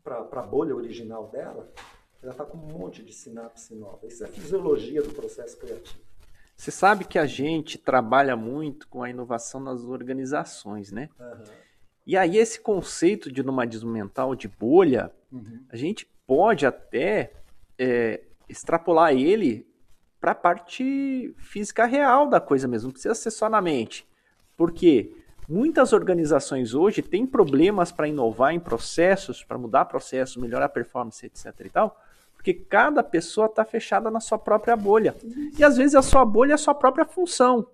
para 0.02 0.40
a 0.40 0.46
bolha 0.46 0.74
original 0.74 1.28
dela, 1.28 1.70
ela 2.22 2.32
está 2.32 2.44
com 2.44 2.56
um 2.56 2.78
monte 2.78 3.04
de 3.04 3.12
sinapse 3.12 3.74
nova. 3.74 4.06
Isso 4.06 4.24
é 4.24 4.26
a 4.26 4.30
fisiologia 4.30 5.02
do 5.02 5.12
processo 5.12 5.58
criativo. 5.58 6.07
Você 6.58 6.72
sabe 6.72 7.04
que 7.04 7.20
a 7.20 7.24
gente 7.24 7.78
trabalha 7.78 8.36
muito 8.36 8.88
com 8.88 9.04
a 9.04 9.08
inovação 9.08 9.60
nas 9.60 9.84
organizações, 9.84 10.90
né? 10.90 11.08
Uhum. 11.18 11.44
E 12.04 12.16
aí 12.16 12.36
esse 12.36 12.60
conceito 12.60 13.30
de 13.30 13.44
nomadismo 13.44 13.88
mental, 13.88 14.34
de 14.34 14.48
bolha, 14.48 15.12
uhum. 15.30 15.64
a 15.68 15.76
gente 15.76 16.10
pode 16.26 16.66
até 16.66 17.32
é, 17.78 18.24
extrapolar 18.48 19.12
ele 19.12 19.68
para 20.20 20.32
a 20.32 20.34
parte 20.34 21.32
física 21.38 21.84
real 21.84 22.28
da 22.28 22.40
coisa 22.40 22.66
mesmo, 22.66 22.88
não 22.88 22.92
precisa 22.92 23.14
ser 23.14 23.30
só 23.30 23.48
na 23.48 23.62
mente. 23.62 24.04
Porque 24.56 25.16
muitas 25.48 25.92
organizações 25.92 26.74
hoje 26.74 27.02
têm 27.02 27.24
problemas 27.24 27.92
para 27.92 28.08
inovar 28.08 28.52
em 28.52 28.58
processos, 28.58 29.44
para 29.44 29.56
mudar 29.56 29.84
processos, 29.84 30.36
melhorar 30.36 30.64
a 30.64 30.68
performance, 30.68 31.24
etc 31.24 31.54
e 31.64 31.70
tal, 31.70 31.96
porque 32.48 32.54
cada 32.54 33.02
pessoa 33.02 33.46
está 33.46 33.62
fechada 33.62 34.10
na 34.10 34.20
sua 34.20 34.38
própria 34.38 34.74
bolha. 34.74 35.14
E 35.58 35.62
às 35.62 35.76
vezes 35.76 35.94
a 35.94 36.00
sua 36.00 36.24
bolha 36.24 36.52
é 36.52 36.54
a 36.54 36.58
sua 36.58 36.74
própria 36.74 37.04
função. 37.04 37.66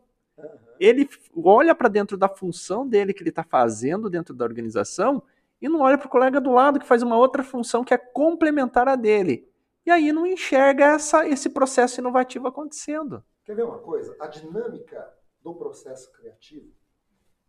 Ele 0.81 1.09
olha 1.37 1.75
para 1.77 1.89
dentro 1.89 2.17
da 2.17 2.29
função 2.29 2.87
dele 2.87 3.15
que 3.15 3.23
ele 3.23 3.29
está 3.29 3.45
fazendo 3.45 4.11
dentro 4.11 4.35
da 4.35 4.45
organização 4.45 5.23
e 5.63 5.69
não 5.69 5.81
olha 5.81 5.97
para 5.97 6.09
o 6.09 6.11
colega 6.11 6.41
do 6.41 6.51
lado 6.51 6.81
que 6.81 6.87
faz 6.87 7.05
uma 7.05 7.17
outra 7.17 7.45
função 7.45 7.85
que 7.85 7.95
é 7.95 7.99
complementar 7.99 8.89
a 8.89 8.97
dele. 8.97 9.49
E 9.87 9.93
aí 9.93 10.11
não 10.13 10.27
enxerga 10.27 10.87
essa, 10.87 11.25
esse 11.29 11.51
processo 11.51 12.01
inovativo 12.01 12.49
acontecendo. 12.49 13.23
Quer 13.45 13.55
ver 13.55 13.65
uma 13.65 13.79
coisa? 13.79 14.17
A 14.19 14.27
dinâmica 14.27 15.09
do 15.41 15.55
processo 15.55 16.11
criativo 16.13 16.73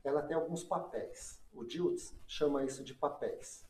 ela 0.04 0.22
tem 0.22 0.36
alguns 0.38 0.64
papéis. 0.64 1.42
O 1.52 1.64
Diltz 1.64 2.16
chama 2.28 2.64
isso 2.64 2.84
de 2.84 2.94
papéis 2.94 3.65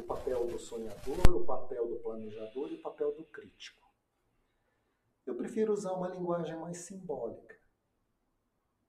o 0.00 0.02
papel 0.02 0.46
do 0.46 0.58
sonhador, 0.58 1.36
o 1.36 1.44
papel 1.44 1.86
do 1.86 1.96
planejador 1.96 2.72
e 2.72 2.76
o 2.76 2.82
papel 2.82 3.12
do 3.12 3.24
crítico. 3.24 3.86
Eu 5.26 5.36
prefiro 5.36 5.72
usar 5.72 5.92
uma 5.92 6.08
linguagem 6.08 6.56
mais 6.58 6.78
simbólica, 6.78 7.56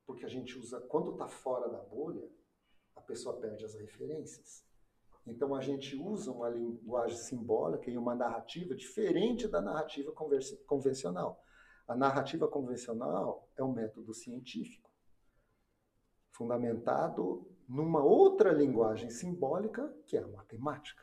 porque 0.05 0.25
a 0.25 0.29
gente 0.29 0.57
usa, 0.57 0.79
quando 0.81 1.11
está 1.11 1.27
fora 1.27 1.69
da 1.69 1.79
bolha, 1.79 2.27
a 2.95 3.01
pessoa 3.01 3.39
perde 3.39 3.65
as 3.65 3.75
referências. 3.75 4.65
Então 5.27 5.53
a 5.53 5.61
gente 5.61 5.95
usa 5.95 6.31
uma 6.31 6.49
linguagem 6.49 7.17
simbólica 7.17 7.91
e 7.91 7.97
uma 7.97 8.15
narrativa 8.15 8.73
diferente 8.73 9.47
da 9.47 9.61
narrativa 9.61 10.11
convencional. 10.65 11.43
A 11.87 11.95
narrativa 11.95 12.47
convencional 12.47 13.49
é 13.55 13.63
um 13.63 13.71
método 13.71 14.13
científico, 14.13 14.89
fundamentado 16.31 17.45
numa 17.71 18.03
outra 18.03 18.51
linguagem 18.51 19.09
simbólica, 19.09 19.95
que 20.05 20.17
é 20.17 20.21
a 20.21 20.27
matemática. 20.27 21.01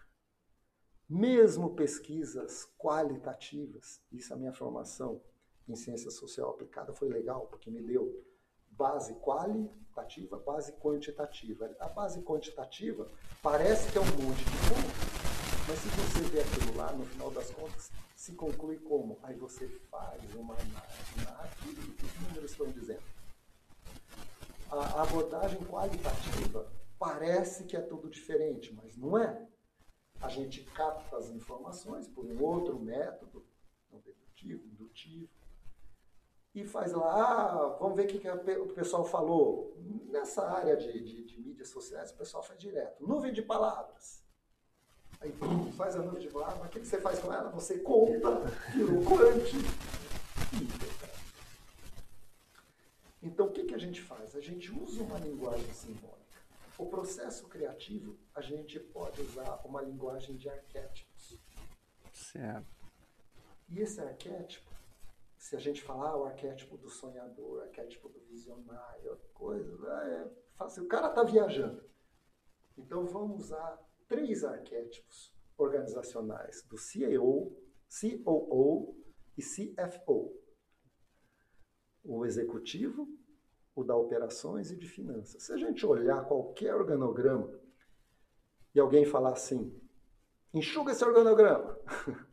Mesmo 1.09 1.75
pesquisas 1.75 2.71
qualitativas, 2.77 4.03
isso 4.13 4.35
é 4.35 4.37
a 4.37 4.39
minha 4.39 4.53
formação 4.53 5.23
em 5.67 5.75
ciência 5.75 6.11
social 6.11 6.51
aplicada 6.51 6.93
foi 6.93 7.09
legal, 7.09 7.47
porque 7.47 7.71
me 7.71 7.81
deu 7.81 8.23
base 8.71 9.15
qualitativa, 9.15 10.39
base 10.39 10.73
quantitativa. 10.75 11.75
A 11.81 11.89
base 11.89 12.21
quantitativa 12.21 13.09
parece 13.43 13.91
que 13.91 13.97
é 13.97 14.01
um 14.03 14.05
monte 14.05 14.45
de 14.45 14.57
pontos, 14.69 15.67
mas 15.67 15.79
se 15.79 15.89
você 15.89 16.21
vê 16.29 16.41
aquilo 16.41 16.77
lá, 16.77 16.93
no 16.93 17.07
final 17.07 17.31
das 17.31 17.51
contas, 17.51 17.91
se 18.15 18.35
conclui 18.35 18.77
como? 18.77 19.19
Aí 19.23 19.35
você 19.37 19.67
faz 19.91 20.23
uma 20.35 20.55
análise 20.55 21.81
do 21.87 21.95
que 21.95 22.05
os 22.05 22.21
números 22.21 22.51
estão 22.51 22.71
dizendo 22.71 23.18
a 24.71 25.03
abordagem 25.03 25.61
qualitativa 25.65 26.71
parece 26.99 27.65
que 27.65 27.77
é 27.77 27.81
tudo 27.81 28.11
diferente, 28.11 28.75
mas 28.75 28.97
não 28.97 29.17
é. 29.17 29.47
A 30.21 30.29
gente 30.29 30.65
capta 30.65 31.17
as 31.17 31.31
informações 31.31 32.09
por 32.09 32.25
um 32.25 32.43
outro 32.43 32.79
método, 32.79 33.47
não 33.91 34.01
dedutivo, 34.01 34.67
indutivo, 34.67 35.29
e 36.55 36.65
faz 36.65 36.93
lá, 36.93 37.15
ah, 37.15 37.77
vamos 37.79 37.97
ver 37.97 38.07
o 38.07 38.09
que, 38.09 38.19
que 38.19 38.29
o 38.29 38.69
pessoal 38.75 39.05
falou. 39.05 39.77
Nessa 40.11 40.49
área 40.51 40.77
de, 40.77 40.93
de, 40.93 41.25
de, 41.25 41.41
mídias 41.41 41.69
sociais, 41.69 42.11
o 42.11 42.17
pessoal 42.17 42.43
faz 42.43 42.59
direto. 42.59 43.07
Nuvem 43.07 43.33
de 43.33 43.43
palavras. 43.43 44.25
Aí 45.21 45.33
faz 45.77 45.95
a 45.95 46.03
nuvem 46.03 46.21
de 46.21 46.29
palavras, 46.29 46.67
o 46.67 46.69
que, 46.69 46.81
que 46.81 46.87
você 46.87 47.01
faz 47.01 47.19
com 47.21 47.33
ela? 47.33 47.51
Você 47.51 47.79
conta, 47.79 48.41
virou 48.75 49.05
corante. 49.05 49.57
Então, 53.23 53.47
o 53.47 53.53
que, 53.53 53.65
que 53.65 53.75
a 53.75 53.79
gente 53.79 54.01
faz? 54.01 54.37
A 54.37 54.41
gente 54.41 54.71
usa 54.73 55.03
uma 55.03 55.19
linguagem 55.19 55.73
simbólica. 55.73 56.19
O 56.79 56.87
processo 56.87 57.49
criativo, 57.49 58.17
a 58.35 58.41
gente 58.41 58.79
pode 58.79 59.21
usar 59.21 59.61
uma 59.65 59.83
linguagem 59.83 60.37
de 60.37 60.49
arquétipos. 60.49 61.37
Certo. 62.13 62.67
E 63.69 63.81
esse 63.81 64.01
arquétipo, 64.01 64.71
se 65.37 65.57
a 65.57 65.59
gente 65.59 65.83
falar 65.83 66.17
o 66.17 66.25
arquétipo 66.25 66.77
do 66.77 66.89
sonhador, 66.89 67.59
o 67.59 67.61
arquétipo 67.61 68.09
do 68.09 68.21
visionário, 68.21 69.19
coisa, 69.35 69.89
é 70.05 70.31
fácil. 70.57 70.85
O 70.85 70.89
cara 70.89 71.09
está 71.09 71.25
viajando. 71.25 71.83
Então, 72.77 73.05
vamos 73.07 73.47
usar 73.47 73.85
três 74.07 74.45
arquétipos 74.45 75.35
organizacionais 75.57 76.63
do 76.63 76.79
CEO, 76.79 77.61
COO 77.89 78.97
e 79.37 79.43
CFO 79.43 80.39
o 82.09 82.25
executivo, 82.25 83.07
o 83.75 83.85
da 83.85 83.95
operações 83.95 84.71
e 84.71 84.77
de 84.77 84.89
finanças. 84.89 85.43
Se 85.43 85.53
a 85.53 85.59
gente 85.59 85.85
olhar 85.85 86.25
qualquer 86.25 86.75
organograma 86.75 87.61
e 88.75 88.81
alguém 88.81 89.05
falar 89.05 89.33
assim, 89.33 89.79
enxuga 90.55 90.93
esse 90.93 91.05
organograma, 91.05 91.79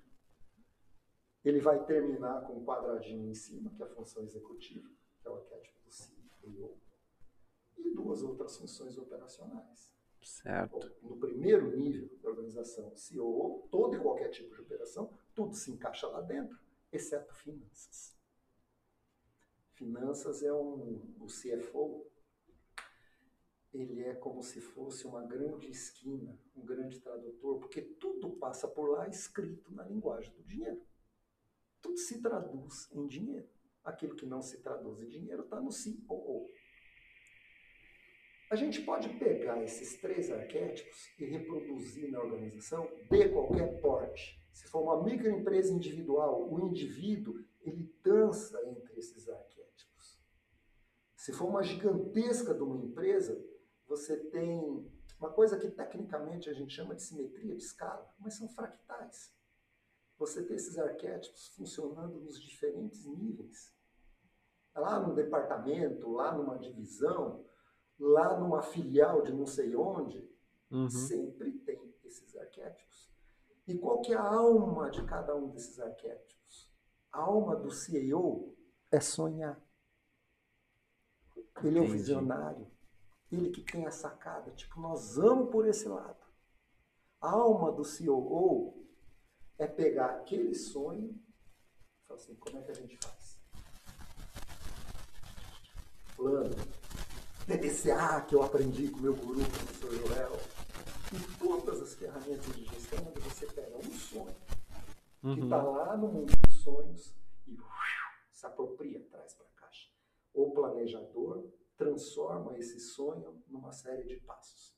ele 1.43 1.59
vai 1.59 1.83
terminar 1.83 2.41
com 2.47 2.53
um 2.53 2.65
quadradinho 2.65 3.29
em 3.29 3.35
cima, 3.35 3.69
que 3.75 3.83
é 3.83 3.85
a 3.85 3.89
função 3.89 4.23
executiva, 4.23 4.89
que 5.21 5.27
é 5.27 5.31
o 5.31 5.35
arquétipo 5.35 5.83
do 5.83 5.91
CEO, 5.91 6.79
e 7.77 7.93
duas 7.93 8.23
outras 8.23 8.55
funções 8.55 8.97
operacionais. 8.97 9.93
Certo. 10.21 10.91
No 11.03 11.17
primeiro 11.17 11.75
nível 11.75 12.09
da 12.23 12.29
organização, 12.29 12.95
CEO, 12.95 13.67
todo 13.69 13.95
e 13.95 13.99
qualquer 13.99 14.29
tipo 14.29 14.55
de 14.55 14.61
operação, 14.61 15.11
tudo 15.35 15.53
se 15.53 15.69
encaixa 15.69 16.07
lá 16.07 16.21
dentro, 16.21 16.57
exceto 16.91 17.35
finanças. 17.35 18.14
Finanças 19.75 20.41
é 20.41 20.53
um, 20.53 21.15
o 21.19 21.27
CFO, 21.27 22.05
ele 23.73 24.01
é 24.03 24.13
como 24.15 24.41
se 24.41 24.61
fosse 24.61 25.05
uma 25.05 25.21
grande 25.25 25.69
esquina, 25.69 26.39
um 26.55 26.65
grande 26.65 26.99
tradutor, 26.99 27.59
porque 27.59 27.81
tudo 27.81 28.31
passa 28.37 28.67
por 28.67 28.89
lá 28.89 29.07
escrito 29.07 29.73
na 29.73 29.83
linguagem 29.83 30.33
do 30.33 30.43
dinheiro. 30.43 30.81
Tudo 31.81 31.97
se 31.97 32.21
traduz 32.21 32.89
em 32.93 33.05
dinheiro. 33.05 33.49
Aquilo 33.83 34.15
que 34.15 34.25
não 34.25 34.41
se 34.41 34.61
traduz 34.61 35.01
em 35.01 35.09
dinheiro 35.09 35.43
está 35.43 35.59
no 35.59 35.69
COO. 36.07 36.49
A 38.49 38.55
gente 38.55 38.81
pode 38.81 39.09
pegar 39.19 39.61
esses 39.61 39.99
três 39.99 40.31
arquétipos 40.31 41.09
e 41.19 41.25
reproduzir 41.25 42.09
na 42.11 42.21
organização 42.21 42.89
de 43.09 43.29
qualquer 43.29 43.81
porte. 43.81 44.39
Se 44.53 44.67
for 44.69 44.83
uma 44.83 45.03
microempresa 45.03 45.73
individual, 45.73 46.49
o 46.49 46.59
indivíduo 46.69 47.43
ele 47.61 47.93
dança 48.01 48.57
entre 48.69 48.97
esses 48.97 49.27
arquétipos. 49.27 49.44
Se 51.25 51.33
for 51.33 51.47
uma 51.47 51.63
gigantesca 51.63 52.53
de 52.53 52.61
uma 52.61 52.77
empresa, 52.77 53.43
você 53.87 54.15
tem 54.15 54.87
uma 55.19 55.31
coisa 55.31 55.57
que 55.57 55.71
tecnicamente 55.71 56.51
a 56.51 56.53
gente 56.53 56.71
chama 56.71 56.93
de 56.93 57.01
simetria 57.01 57.55
de 57.55 57.63
escala, 57.63 58.13
mas 58.19 58.35
são 58.35 58.47
fractais. 58.47 59.33
Você 60.19 60.43
tem 60.43 60.55
esses 60.55 60.77
arquétipos 60.77 61.47
funcionando 61.47 62.19
nos 62.19 62.39
diferentes 62.39 63.07
níveis. 63.07 63.75
Lá 64.75 64.99
no 64.99 65.15
departamento, 65.15 66.11
lá 66.11 66.31
numa 66.31 66.59
divisão, 66.59 67.43
lá 67.97 68.39
numa 68.39 68.61
filial 68.61 69.23
de 69.23 69.33
não 69.33 69.47
sei 69.47 69.75
onde, 69.75 70.29
uhum. 70.69 70.87
sempre 70.87 71.53
tem 71.53 71.91
esses 72.03 72.35
arquétipos. 72.35 73.11
E 73.67 73.75
qual 73.75 73.99
que 73.99 74.13
é 74.13 74.15
a 74.15 74.21
alma 74.21 74.91
de 74.91 75.03
cada 75.05 75.35
um 75.35 75.49
desses 75.49 75.79
arquétipos? 75.79 76.71
A 77.11 77.21
alma 77.21 77.55
do 77.55 77.71
CEO 77.71 78.55
é 78.91 78.99
sonhar. 78.99 79.64
Ele 81.63 81.79
é 81.79 81.81
o 81.81 81.87
visionário. 81.87 82.67
Ele 83.31 83.49
que 83.49 83.61
tem 83.61 83.85
a 83.85 83.91
sacada. 83.91 84.51
Tipo, 84.51 84.79
nós 84.79 85.15
vamos 85.15 85.49
por 85.49 85.67
esse 85.67 85.87
lado. 85.87 86.23
A 87.21 87.31
alma 87.31 87.71
do 87.71 87.83
CEO 87.83 88.85
é 89.57 89.65
pegar 89.65 90.07
aquele 90.07 90.53
sonho 90.53 91.09
e 91.09 92.07
falar 92.07 92.19
assim, 92.19 92.35
como 92.35 92.57
é 92.57 92.61
que 92.61 92.71
a 92.71 92.75
gente 92.75 92.97
faz? 92.97 93.39
Plano. 96.15 96.55
PDCA 97.47 98.21
que 98.21 98.35
eu 98.35 98.43
aprendi 98.43 98.89
com 98.89 98.99
o 98.99 99.01
meu 99.01 99.15
guru, 99.15 99.39
professor 99.39 99.91
Joel. 99.91 100.39
E 101.13 101.37
todas 101.37 101.81
as 101.81 101.93
ferramentas 101.93 102.45
de 102.55 102.65
gestão 102.65 102.99
onde 103.07 103.19
você 103.21 103.45
pega 103.47 103.77
um 103.77 103.91
sonho 103.93 104.35
uhum. 105.25 105.35
que 105.35 105.41
está 105.41 105.61
lá 105.61 105.97
no 105.97 106.07
mundo 106.07 106.31
dos 106.37 106.55
sonhos 106.61 107.13
e 107.47 107.57
se 108.31 108.45
apropria, 108.45 108.99
traz 109.09 109.33
para. 109.33 109.44
O 110.35 110.51
planejador 110.51 111.49
transforma 111.77 112.57
esse 112.59 112.79
sonho 112.79 113.41
numa 113.47 113.71
série 113.71 114.03
de 114.03 114.17
passos. 114.17 114.75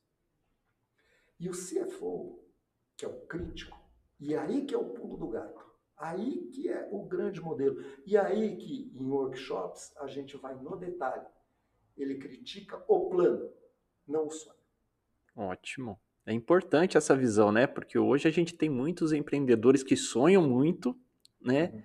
E 1.39 1.49
o 1.49 1.51
CFO, 1.51 2.39
que 2.95 3.03
é 3.03 3.07
o 3.07 3.25
crítico, 3.25 3.77
e 4.19 4.35
aí 4.35 4.65
que 4.65 4.73
é 4.73 4.77
o 4.77 4.89
pulo 4.93 5.17
do 5.17 5.27
gato. 5.27 5.65
Aí 5.97 6.47
que 6.49 6.69
é 6.69 6.87
o 6.91 7.05
grande 7.05 7.41
modelo. 7.41 7.83
E 8.05 8.15
aí 8.15 8.55
que 8.55 8.93
em 8.95 9.05
workshops 9.09 9.95
a 9.97 10.07
gente 10.07 10.37
vai 10.37 10.55
no 10.55 10.75
detalhe. 10.75 11.25
Ele 11.95 12.19
critica 12.19 12.83
o 12.87 13.09
plano, 13.09 13.51
não 14.07 14.27
o 14.27 14.31
sonho. 14.31 14.57
Ótimo. 15.35 15.99
É 16.25 16.33
importante 16.33 16.97
essa 16.97 17.15
visão, 17.15 17.51
né? 17.51 17.65
Porque 17.65 17.97
hoje 17.97 18.27
a 18.27 18.31
gente 18.31 18.53
tem 18.53 18.69
muitos 18.69 19.11
empreendedores 19.11 19.81
que 19.81 19.95
sonham 19.95 20.47
muito, 20.47 20.95
né? 21.41 21.71
Uhum. 21.73 21.83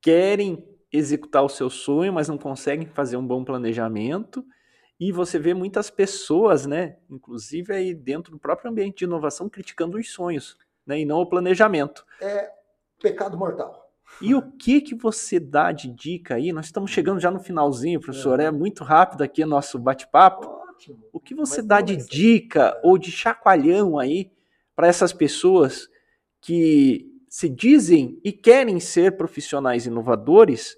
Querem 0.00 0.73
executar 0.96 1.42
o 1.42 1.48
seu 1.48 1.68
sonho, 1.68 2.12
mas 2.12 2.28
não 2.28 2.38
conseguem 2.38 2.86
fazer 2.86 3.16
um 3.16 3.26
bom 3.26 3.44
planejamento. 3.44 4.44
E 4.98 5.10
você 5.10 5.38
vê 5.38 5.52
muitas 5.52 5.90
pessoas, 5.90 6.66
né, 6.66 6.96
inclusive 7.10 7.74
aí 7.74 7.92
dentro 7.92 8.30
do 8.30 8.38
próprio 8.38 8.70
ambiente 8.70 8.98
de 8.98 9.04
inovação, 9.04 9.48
criticando 9.48 9.98
os 9.98 10.12
sonhos, 10.12 10.56
né, 10.86 11.00
e 11.00 11.04
não 11.04 11.18
o 11.18 11.26
planejamento. 11.26 12.06
É 12.20 12.50
pecado 13.02 13.36
mortal. 13.36 13.90
E 14.22 14.34
o 14.34 14.42
que 14.42 14.80
que 14.80 14.94
você 14.94 15.40
dá 15.40 15.72
de 15.72 15.90
dica 15.90 16.36
aí? 16.36 16.52
Nós 16.52 16.66
estamos 16.66 16.92
chegando 16.92 17.18
já 17.18 17.30
no 17.30 17.40
finalzinho, 17.40 18.00
professor, 18.00 18.38
é, 18.38 18.44
é 18.44 18.50
muito 18.50 18.84
rápido 18.84 19.22
aqui 19.22 19.42
o 19.42 19.46
nosso 19.46 19.78
bate-papo. 19.78 20.48
O 21.12 21.18
que 21.18 21.34
você 21.34 21.60
Mas 21.60 21.66
dá 21.66 21.80
de 21.80 21.96
dica 21.96 22.78
ou 22.84 22.96
de 22.98 23.10
chacoalhão 23.10 23.98
aí 23.98 24.30
para 24.76 24.86
essas 24.86 25.12
pessoas 25.12 25.88
que 26.40 27.10
se 27.28 27.48
dizem 27.48 28.20
e 28.22 28.30
querem 28.30 28.78
ser 28.78 29.16
profissionais 29.16 29.86
inovadores, 29.86 30.76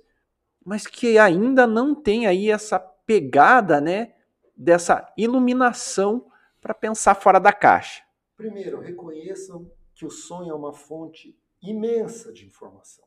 mas 0.67 0.85
que 0.85 1.17
ainda 1.17 1.65
não 1.65 1.95
tem 1.95 2.27
aí 2.27 2.51
essa 2.51 2.77
pegada, 2.81 3.81
né, 3.81 4.17
dessa 4.57 5.13
iluminação 5.17 6.29
para 6.61 6.75
pensar 6.75 7.15
fora 7.15 7.39
da 7.39 7.53
caixa. 7.53 8.05
Primeiro, 8.37 8.81
reconheçam 8.81 9.71
que 9.95 10.05
o 10.05 10.11
sonho 10.11 10.51
é 10.51 10.55
uma 10.55 10.73
fonte 10.73 11.41
imensa 11.63 12.33
de 12.33 12.45
informação. 12.45 13.07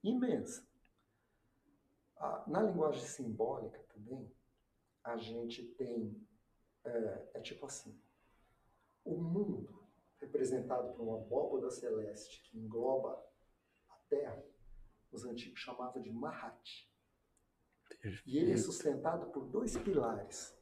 Imensa. 0.00 0.64
Na 2.46 2.62
linguagem 2.62 3.02
simbólica 3.02 3.82
também, 3.92 4.30
a 5.02 5.16
gente 5.16 5.64
tem. 5.76 6.24
É, 6.84 7.30
é 7.34 7.40
tipo 7.40 7.66
assim: 7.66 8.00
o 9.04 9.16
mundo, 9.16 9.82
representado 10.20 10.92
por 10.92 11.02
uma 11.02 11.16
abóboda 11.16 11.68
celeste 11.68 12.42
que 12.44 12.58
engloba 12.58 13.20
a 13.88 13.94
Terra, 14.08 14.40
os 15.12 15.24
antigos 15.24 15.60
chamavam 15.60 16.00
de 16.00 16.10
Mahat. 16.10 16.88
E 18.26 18.38
ele 18.38 18.52
é 18.52 18.56
sustentado 18.56 19.30
por 19.30 19.44
dois 19.46 19.76
pilares. 19.76 20.56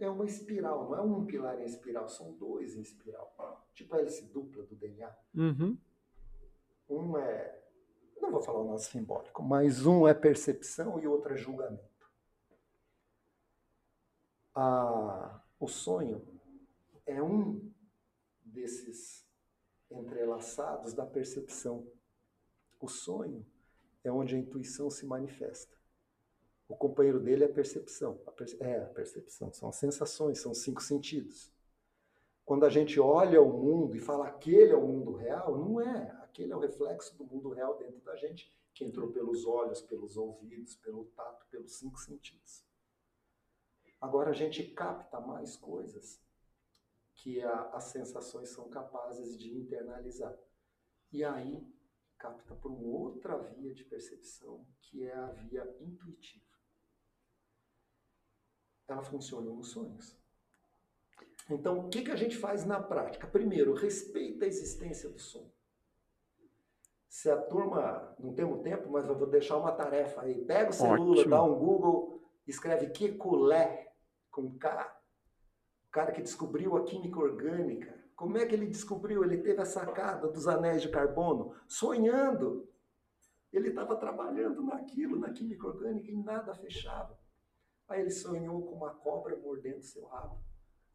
É 0.00 0.08
uma 0.08 0.24
espiral, 0.24 0.90
não 0.90 0.96
é 0.96 1.00
um 1.00 1.26
pilar 1.26 1.60
em 1.60 1.64
espiral, 1.64 2.08
são 2.08 2.32
dois 2.32 2.74
em 2.74 2.80
espiral. 2.80 3.34
Tipo 3.74 3.94
a 3.94 3.98
hélice 3.98 4.26
dupla 4.26 4.64
do 4.64 4.76
DNA. 4.76 5.14
Uhum. 5.34 5.78
Um 6.88 7.16
é. 7.16 7.60
Não 8.20 8.30
vou 8.30 8.42
falar 8.42 8.60
o 8.60 8.68
nosso 8.68 8.90
simbólico, 8.90 9.42
mas 9.42 9.84
um 9.84 10.06
é 10.06 10.14
percepção 10.14 11.00
e 11.00 11.06
outro 11.06 11.34
é 11.34 11.36
julgamento. 11.36 11.82
A, 14.54 15.42
o 15.58 15.66
sonho 15.66 16.22
é 17.06 17.22
um 17.22 17.72
desses 18.44 19.26
entrelaçados 19.90 20.92
da 20.92 21.06
percepção. 21.06 21.86
O 22.82 22.88
sonho 22.88 23.46
é 24.02 24.10
onde 24.10 24.34
a 24.34 24.38
intuição 24.38 24.90
se 24.90 25.06
manifesta. 25.06 25.78
O 26.68 26.74
companheiro 26.74 27.20
dele 27.20 27.44
é 27.44 27.46
a 27.46 27.52
percepção. 27.52 28.20
A. 28.26 28.64
É 28.64 28.82
a 28.82 28.86
percepção, 28.86 29.52
são 29.52 29.68
as 29.68 29.76
sensações, 29.76 30.40
são 30.40 30.50
os 30.50 30.62
cinco 30.62 30.82
sentidos. 30.82 31.52
Quando 32.44 32.66
a 32.66 32.68
gente 32.68 32.98
olha 32.98 33.40
o 33.40 33.56
mundo 33.56 33.94
e 33.94 34.00
fala 34.00 34.26
aquele 34.26 34.72
é 34.72 34.76
o 34.76 34.84
mundo 34.84 35.12
real, 35.12 35.56
não 35.56 35.80
é. 35.80 36.10
Aquele 36.22 36.52
é 36.52 36.56
o 36.56 36.58
reflexo 36.58 37.16
do 37.16 37.24
mundo 37.24 37.50
real 37.50 37.78
dentro 37.78 38.00
da 38.00 38.16
gente, 38.16 38.52
que 38.74 38.84
entrou 38.84 39.12
pelos 39.12 39.46
olhos, 39.46 39.80
pelos 39.80 40.16
ouvidos, 40.16 40.74
pelo 40.74 41.04
tato, 41.14 41.46
pelos 41.50 41.78
cinco 41.78 42.00
sentidos. 42.00 42.64
Agora 44.00 44.30
a 44.30 44.34
gente 44.34 44.64
capta 44.64 45.20
mais 45.20 45.54
coisas 45.54 46.20
que 47.14 47.40
a, 47.42 47.70
as 47.74 47.84
sensações 47.84 48.48
são 48.48 48.68
capazes 48.68 49.38
de 49.38 49.56
internalizar. 49.56 50.36
E 51.12 51.22
aí 51.22 51.64
capta 52.22 52.54
por 52.54 52.70
uma 52.70 52.86
outra 52.86 53.36
via 53.36 53.74
de 53.74 53.82
percepção, 53.84 54.64
que 54.80 55.04
é 55.04 55.12
a 55.12 55.26
via 55.26 55.76
intuitiva. 55.80 56.46
Ela 58.86 59.02
funciona 59.02 59.50
nos 59.50 59.70
sonhos. 59.70 60.16
Então, 61.50 61.80
o 61.80 61.88
que, 61.88 62.02
que 62.02 62.12
a 62.12 62.16
gente 62.16 62.36
faz 62.36 62.64
na 62.64 62.80
prática? 62.80 63.26
Primeiro, 63.26 63.74
respeita 63.74 64.44
a 64.44 64.48
existência 64.48 65.10
do 65.10 65.18
som. 65.18 65.50
Se 67.08 67.28
a 67.28 67.36
turma, 67.36 68.14
não 68.20 68.32
temos 68.32 68.62
tempo, 68.62 68.88
mas 68.88 69.08
eu 69.08 69.18
vou 69.18 69.26
deixar 69.26 69.58
uma 69.58 69.72
tarefa 69.72 70.22
aí. 70.22 70.44
Pega 70.44 70.70
o 70.70 70.72
celular, 70.72 71.00
Ótimo. 71.00 71.30
dá 71.30 71.42
um 71.42 71.58
Google, 71.58 72.22
escreve 72.46 72.90
Kekulé, 72.90 73.92
com 74.30 74.56
K. 74.56 75.02
O 75.88 75.90
cara 75.90 76.12
que 76.12 76.22
descobriu 76.22 76.76
a 76.76 76.84
química 76.84 77.18
orgânica 77.18 78.01
como 78.22 78.38
é 78.38 78.46
que 78.46 78.54
ele 78.54 78.66
descobriu? 78.66 79.24
Ele 79.24 79.38
teve 79.38 79.60
a 79.60 79.64
sacada 79.64 80.28
dos 80.28 80.46
anéis 80.46 80.80
de 80.80 80.88
carbono 80.88 81.56
sonhando. 81.66 82.68
Ele 83.52 83.70
estava 83.70 83.96
trabalhando 83.96 84.62
naquilo, 84.62 85.18
na 85.18 85.32
química 85.32 85.66
orgânica, 85.66 86.08
e 86.08 86.14
nada 86.14 86.54
fechava. 86.54 87.18
Aí 87.88 88.00
ele 88.00 88.12
sonhou 88.12 88.62
com 88.62 88.76
uma 88.76 88.94
cobra 88.94 89.36
mordendo 89.36 89.82
seu 89.82 90.04
rabo. 90.04 90.40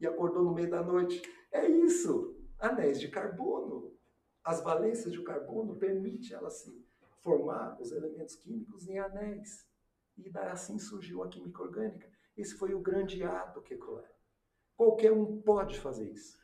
E 0.00 0.06
acordou 0.06 0.42
no 0.42 0.54
meio 0.54 0.70
da 0.70 0.82
noite. 0.82 1.20
É 1.52 1.68
isso! 1.68 2.34
Anéis 2.58 2.98
de 2.98 3.08
carbono. 3.08 3.94
As 4.42 4.62
valências 4.62 5.12
de 5.12 5.22
carbono 5.22 5.76
permitem 5.76 6.34
ela 6.34 6.48
se 6.48 6.82
formar 7.20 7.78
os 7.78 7.92
elementos 7.92 8.36
químicos 8.36 8.88
em 8.88 8.98
anéis. 8.98 9.68
E 10.16 10.30
daí 10.30 10.48
assim 10.48 10.78
surgiu 10.78 11.22
a 11.22 11.28
química 11.28 11.62
orgânica. 11.62 12.10
Esse 12.34 12.54
foi 12.54 12.72
o 12.72 12.80
grande 12.80 13.22
ato 13.22 13.60
que 13.60 13.78
Qualquer 14.74 15.12
um 15.12 15.42
pode 15.42 15.78
fazer 15.78 16.10
isso. 16.10 16.37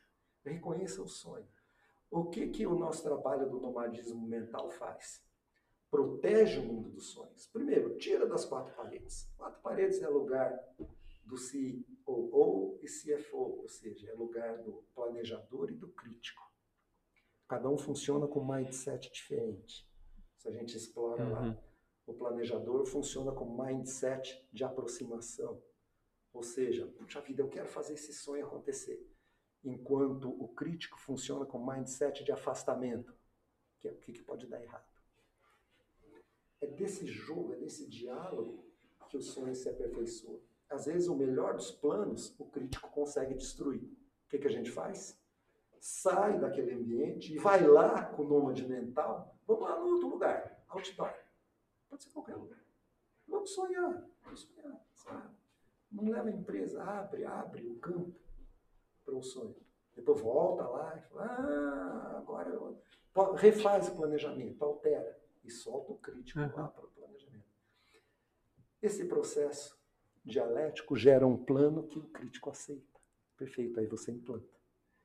Reconheça 0.44 1.02
o 1.02 1.08
sonho. 1.08 1.48
O 2.10 2.26
que, 2.26 2.48
que 2.48 2.66
o 2.66 2.78
nosso 2.78 3.02
trabalho 3.02 3.48
do 3.48 3.58
nomadismo 3.58 4.26
mental 4.26 4.70
faz? 4.70 5.24
Protege 5.90 6.60
o 6.60 6.62
mundo 6.62 6.90
dos 6.90 7.06
sonhos. 7.06 7.46
Primeiro, 7.46 7.96
tira 7.96 8.26
das 8.26 8.44
quatro 8.44 8.74
paredes. 8.74 9.32
Quatro 9.36 9.60
paredes 9.62 10.02
é 10.02 10.08
lugar 10.08 10.52
do 11.24 11.36
COO 12.04 12.78
e 12.82 12.86
CFO, 12.86 13.62
ou 13.62 13.68
seja, 13.68 14.10
é 14.10 14.14
lugar 14.14 14.58
do 14.58 14.84
planejador 14.94 15.70
e 15.70 15.74
do 15.74 15.88
crítico. 15.88 16.42
Cada 17.48 17.68
um 17.68 17.78
funciona 17.78 18.26
com 18.26 18.40
um 18.40 18.54
mindset 18.54 19.10
diferente. 19.10 19.88
Se 20.36 20.48
a 20.48 20.52
gente 20.52 20.76
explora 20.76 21.24
uhum. 21.24 21.32
lá, 21.32 21.64
o 22.06 22.12
planejador 22.12 22.84
funciona 22.84 23.32
com 23.32 23.56
mindset 23.56 24.46
de 24.52 24.62
aproximação. 24.62 25.62
Ou 26.32 26.42
seja, 26.42 26.86
puxa 26.98 27.20
vida, 27.20 27.42
eu 27.42 27.48
quero 27.48 27.68
fazer 27.68 27.94
esse 27.94 28.12
sonho 28.12 28.44
acontecer 28.44 29.13
enquanto 29.64 30.28
o 30.28 30.48
crítico 30.48 31.00
funciona 31.00 31.46
com 31.46 31.64
mindset 31.64 32.22
de 32.22 32.30
afastamento, 32.30 33.16
que 33.80 33.88
é 33.88 33.92
o 33.92 33.96
que 33.96 34.22
pode 34.22 34.46
dar 34.46 34.62
errado. 34.62 34.84
É 36.60 36.66
desse 36.66 37.06
jogo, 37.06 37.54
é 37.54 37.56
desse 37.56 37.88
diálogo 37.88 38.64
que 39.08 39.16
o 39.16 39.22
sonho 39.22 39.54
se 39.54 39.68
aperfeiçoa. 39.68 40.40
Às 40.68 40.86
vezes, 40.86 41.08
o 41.08 41.14
melhor 41.14 41.54
dos 41.54 41.70
planos, 41.70 42.34
o 42.38 42.44
crítico 42.46 42.90
consegue 42.90 43.34
destruir. 43.34 43.82
O 43.82 44.28
que, 44.28 44.38
que 44.38 44.48
a 44.48 44.50
gente 44.50 44.70
faz? 44.70 45.18
Sai 45.78 46.38
daquele 46.38 46.72
ambiente 46.72 47.34
e 47.34 47.38
vai 47.38 47.66
lá 47.66 48.06
com 48.06 48.22
o 48.22 48.28
nômade 48.28 48.66
mental. 48.66 49.36
Vamos 49.46 49.62
lá 49.62 49.78
no 49.78 49.86
outro 49.86 50.08
lugar, 50.08 50.64
outdoor. 50.68 51.14
Pode 51.88 52.02
ser 52.02 52.10
qualquer 52.10 52.36
lugar. 52.36 52.58
Vamos 53.28 53.50
sonhar. 53.50 54.08
Vamos 54.22 54.40
sonhar. 54.40 54.86
Sabe? 54.94 55.34
Não 55.92 56.10
leva 56.10 56.28
a 56.28 56.32
empresa, 56.32 56.82
abre, 56.82 57.24
abre 57.24 57.68
o 57.68 57.78
campo 57.78 58.23
para 59.04 59.14
um 59.14 59.22
sonho. 59.22 59.54
Depois 59.94 60.20
volta 60.20 60.64
lá 60.64 60.96
e 60.96 61.02
fala, 61.08 61.24
ah, 61.24 62.18
agora 62.18 62.48
eu... 62.48 62.82
refaz 63.36 63.88
o 63.88 63.94
planejamento, 63.94 64.64
altera 64.64 65.18
e 65.44 65.50
solta 65.50 65.92
o 65.92 65.96
crítico 65.96 66.40
uhum. 66.40 66.50
lá 66.54 66.68
para 66.68 66.84
o 66.84 66.88
planejamento. 66.88 67.44
Esse 68.82 69.04
processo 69.04 69.78
dialético 70.24 70.96
gera 70.96 71.26
um 71.26 71.36
plano 71.36 71.84
que 71.84 71.98
o 71.98 72.04
crítico 72.04 72.50
aceita. 72.50 73.00
Perfeito, 73.36 73.78
aí 73.78 73.86
você 73.86 74.10
implanta. 74.10 74.46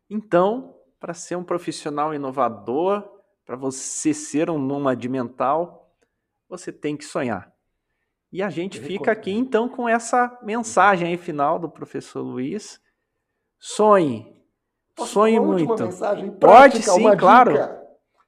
Então, 0.09 0.75
para 0.99 1.13
ser 1.13 1.35
um 1.35 1.43
profissional 1.43 2.13
inovador, 2.13 3.21
para 3.45 3.55
você 3.55 4.13
ser 4.13 4.49
um 4.49 4.59
nômade 4.59 5.07
mental, 5.09 5.95
você 6.47 6.71
tem 6.71 6.95
que 6.95 7.05
sonhar. 7.05 7.53
E 8.31 8.43
a 8.43 8.49
gente 8.49 8.79
fica 8.79 9.12
aqui 9.12 9.31
então 9.31 9.67
com 9.67 9.89
essa 9.89 10.39
mensagem 10.43 11.07
aí 11.07 11.17
final 11.17 11.57
do 11.57 11.69
professor 11.69 12.21
Luiz. 12.21 12.79
Sonhe. 13.60 14.36
Posso 14.95 15.13
sonhe 15.13 15.39
muito. 15.39 15.84
Mensagem 15.84 16.32
pode 16.32 16.82
sim, 16.82 17.17
claro. 17.17 17.54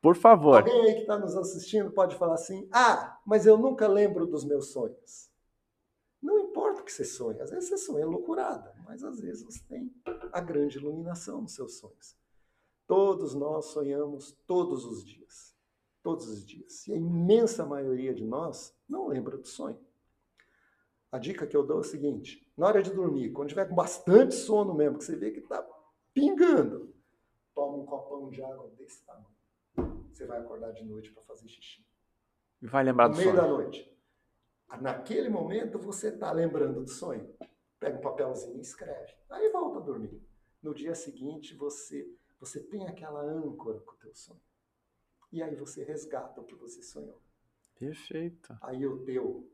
Por 0.02 0.16
favor. 0.16 0.58
Alguém 0.58 0.82
aí 0.82 0.94
que 0.96 1.02
está 1.02 1.18
nos 1.18 1.36
assistindo 1.38 1.92
pode 1.92 2.16
falar 2.16 2.34
assim: 2.34 2.68
ah, 2.74 3.20
mas 3.26 3.46
eu 3.46 3.58
nunca 3.58 3.88
lembro 3.88 4.26
dos 4.26 4.44
meus 4.44 4.72
sonhos. 4.72 5.30
Não 6.22 6.40
importa 6.40 6.82
o 6.82 6.84
que 6.84 6.92
você 6.92 7.06
sonha. 7.06 7.44
Às 7.44 7.50
vezes 7.50 7.70
você 7.70 7.78
sonha 7.78 8.06
loucurada, 8.06 8.74
mas 8.86 9.04
às 9.04 9.20
vezes 9.20 9.44
você 9.44 9.64
tem 9.68 9.92
a 10.32 10.42
grande 10.42 10.78
iluminação 10.78 11.42
nos 11.42 11.56
seus 11.56 11.78
sonhos. 11.78 12.16
Todos 12.88 13.34
nós 13.34 13.68
sonhamos 13.68 14.38
todos 14.46 14.86
os 14.86 15.06
dias. 15.06 15.56
Todos 16.04 16.28
os 16.28 16.46
dias. 16.46 16.88
E 16.88 16.94
a 16.94 16.98
imensa 16.98 17.66
maioria 17.66 18.14
de 18.14 18.26
nós 18.26 18.76
não 18.88 19.08
lembra 19.08 19.38
do 19.38 19.48
sonho. 19.48 19.80
A 21.12 21.20
dica 21.20 21.46
que 21.46 21.58
eu 21.58 21.66
dou 21.66 21.78
é 21.78 21.82
o 21.82 21.84
seguinte: 21.84 22.48
na 22.56 22.68
hora 22.68 22.82
de 22.82 22.92
dormir, 22.92 23.32
quando 23.32 23.50
tiver 23.50 23.68
com 23.68 23.76
bastante 23.76 24.34
sono 24.34 24.74
mesmo, 24.74 24.98
que 24.98 25.04
você 25.04 25.16
vê 25.16 25.32
que 25.32 25.40
está 25.40 25.62
pingando, 26.14 26.94
toma 27.54 27.78
um 27.78 27.86
copão 27.86 28.30
de 28.30 28.42
água 28.42 28.70
desse 28.78 29.04
tamanho. 29.06 29.28
Você 30.12 30.26
vai 30.26 30.40
acordar 30.40 30.72
de 30.72 30.86
noite 30.86 31.12
para 31.12 31.24
fazer 31.24 31.48
xixi. 31.48 31.86
E 32.62 32.68
vai 32.68 32.84
lembrar 32.84 33.08
do 33.08 33.16
sonho. 33.16 33.28
No 33.28 33.34
meio 33.34 33.44
da 33.44 33.50
noite. 33.52 33.92
Naquele 34.80 35.28
momento 35.28 35.78
você 35.78 36.10
está 36.10 36.32
lembrando 36.32 36.82
do 36.82 36.90
sonho. 36.90 37.36
Pega 37.80 37.98
um 37.98 38.02
papelzinho 38.02 38.58
e 38.58 38.62
escreve. 38.62 39.14
Aí 39.30 39.50
volta 39.52 39.80
a 39.80 39.82
dormir. 39.82 40.22
No 40.62 40.74
dia 40.74 40.96
seguinte 40.96 41.56
você 41.56 42.08
você 42.40 42.60
tem 42.60 42.88
aquela 42.88 43.22
âncora 43.22 43.80
com 43.82 43.92
o 43.92 43.98
teu 43.98 44.16
sonho. 44.16 44.42
E 45.32 45.44
aí 45.44 45.56
você 45.56 45.84
resgata 45.84 46.42
o 46.42 46.44
que 46.44 46.56
você 46.56 46.82
sonhou. 46.82 47.22
Perfeito. 47.76 48.58
Aí 48.62 48.86
o 48.86 49.04
teu 49.04 49.48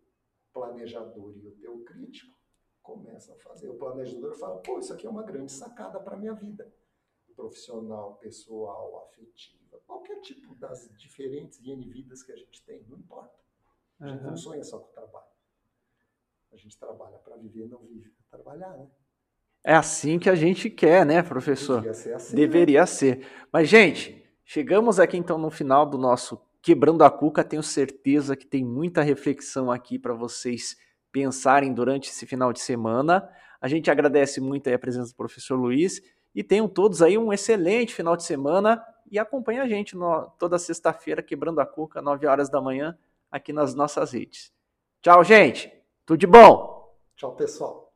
planejador 0.58 1.38
e 1.38 1.48
o 1.48 1.52
teu 1.52 1.80
crítico 1.84 2.36
começam 2.82 3.36
a 3.36 3.40
fazer. 3.40 3.70
O 3.70 3.76
planejador 3.76 4.34
fala, 4.36 4.58
pô, 4.58 4.80
isso 4.80 4.94
aqui 4.94 5.06
é 5.06 5.10
uma 5.10 5.24
grande 5.24 5.52
sacada 5.52 6.00
para 6.00 6.16
a 6.16 6.20
minha 6.20 6.34
vida. 6.34 6.74
Profissional, 7.36 8.16
pessoal, 8.16 9.08
afetiva, 9.08 9.80
qualquer 9.86 10.20
tipo 10.22 10.56
das 10.56 10.90
diferentes 10.98 11.62
N 11.62 11.88
vidas 11.88 12.24
que 12.24 12.32
a 12.32 12.36
gente 12.36 12.66
tem, 12.66 12.84
não 12.90 12.98
importa. 12.98 13.38
A 14.00 14.08
gente 14.08 14.24
uhum. 14.24 14.30
não 14.32 14.38
sonha 14.38 14.64
só 14.64 14.80
com 14.80 14.90
o 14.90 14.92
trabalho. 14.92 15.28
A 16.52 16.56
gente 16.56 16.76
trabalha 16.80 17.20
para 17.20 17.36
viver, 17.36 17.68
não 17.68 17.80
vive 17.80 18.10
para 18.10 18.40
trabalhar, 18.40 18.76
né? 18.76 18.90
É 19.64 19.76
assim 19.76 20.18
que 20.18 20.30
a 20.30 20.36
gente 20.36 20.70
quer, 20.70 21.06
né, 21.06 21.22
professor? 21.22 21.82
Deveria 21.82 21.94
ser 21.94 22.14
assim. 22.14 22.36
Deveria 22.36 22.80
né? 22.80 22.86
ser. 22.86 23.28
Mas, 23.52 23.68
gente, 23.68 24.26
chegamos 24.44 25.00
aqui 25.00 25.18
então 25.18 25.38
no 25.38 25.52
final 25.52 25.86
do 25.86 25.98
nosso 25.98 26.38
Quebrando 26.62 27.04
a 27.04 27.10
Cuca, 27.10 27.44
tenho 27.44 27.64
certeza 27.64 28.36
que 28.36 28.46
tem 28.46 28.64
muita 28.64 29.02
reflexão 29.02 29.72
aqui 29.72 29.98
para 29.98 30.14
vocês 30.14 30.76
pensarem 31.12 31.74
durante 31.74 32.10
esse 32.10 32.26
final 32.26 32.52
de 32.52 32.60
semana. 32.60 33.28
A 33.60 33.68
gente 33.68 33.90
agradece 33.90 34.40
muito 34.40 34.70
a 34.70 34.78
presença 34.78 35.12
do 35.12 35.16
professor 35.16 35.56
Luiz 35.56 36.02
e 36.36 36.44
tenham 36.44 36.68
todos 36.68 37.02
aí 37.02 37.18
um 37.18 37.34
excelente 37.34 37.94
final 37.94 38.16
de 38.16 38.24
semana 38.24 38.84
e 39.10 39.18
acompanhe 39.18 39.60
a 39.60 39.68
gente 39.68 39.96
no, 39.96 40.30
toda 40.38 40.60
sexta-feira, 40.60 41.24
Quebrando 41.24 41.62
a 41.62 41.66
Cuca, 41.66 42.02
9 42.02 42.28
horas 42.28 42.50
da 42.50 42.62
manhã, 42.62 42.98
aqui 43.32 43.54
nas 43.54 43.74
nossas 43.74 44.12
redes. 44.12 44.52
Tchau, 45.02 45.24
gente. 45.24 45.72
Tudo 46.06 46.20
de 46.20 46.28
bom. 46.28 46.96
Tchau, 47.16 47.36
pessoal. 47.36 47.94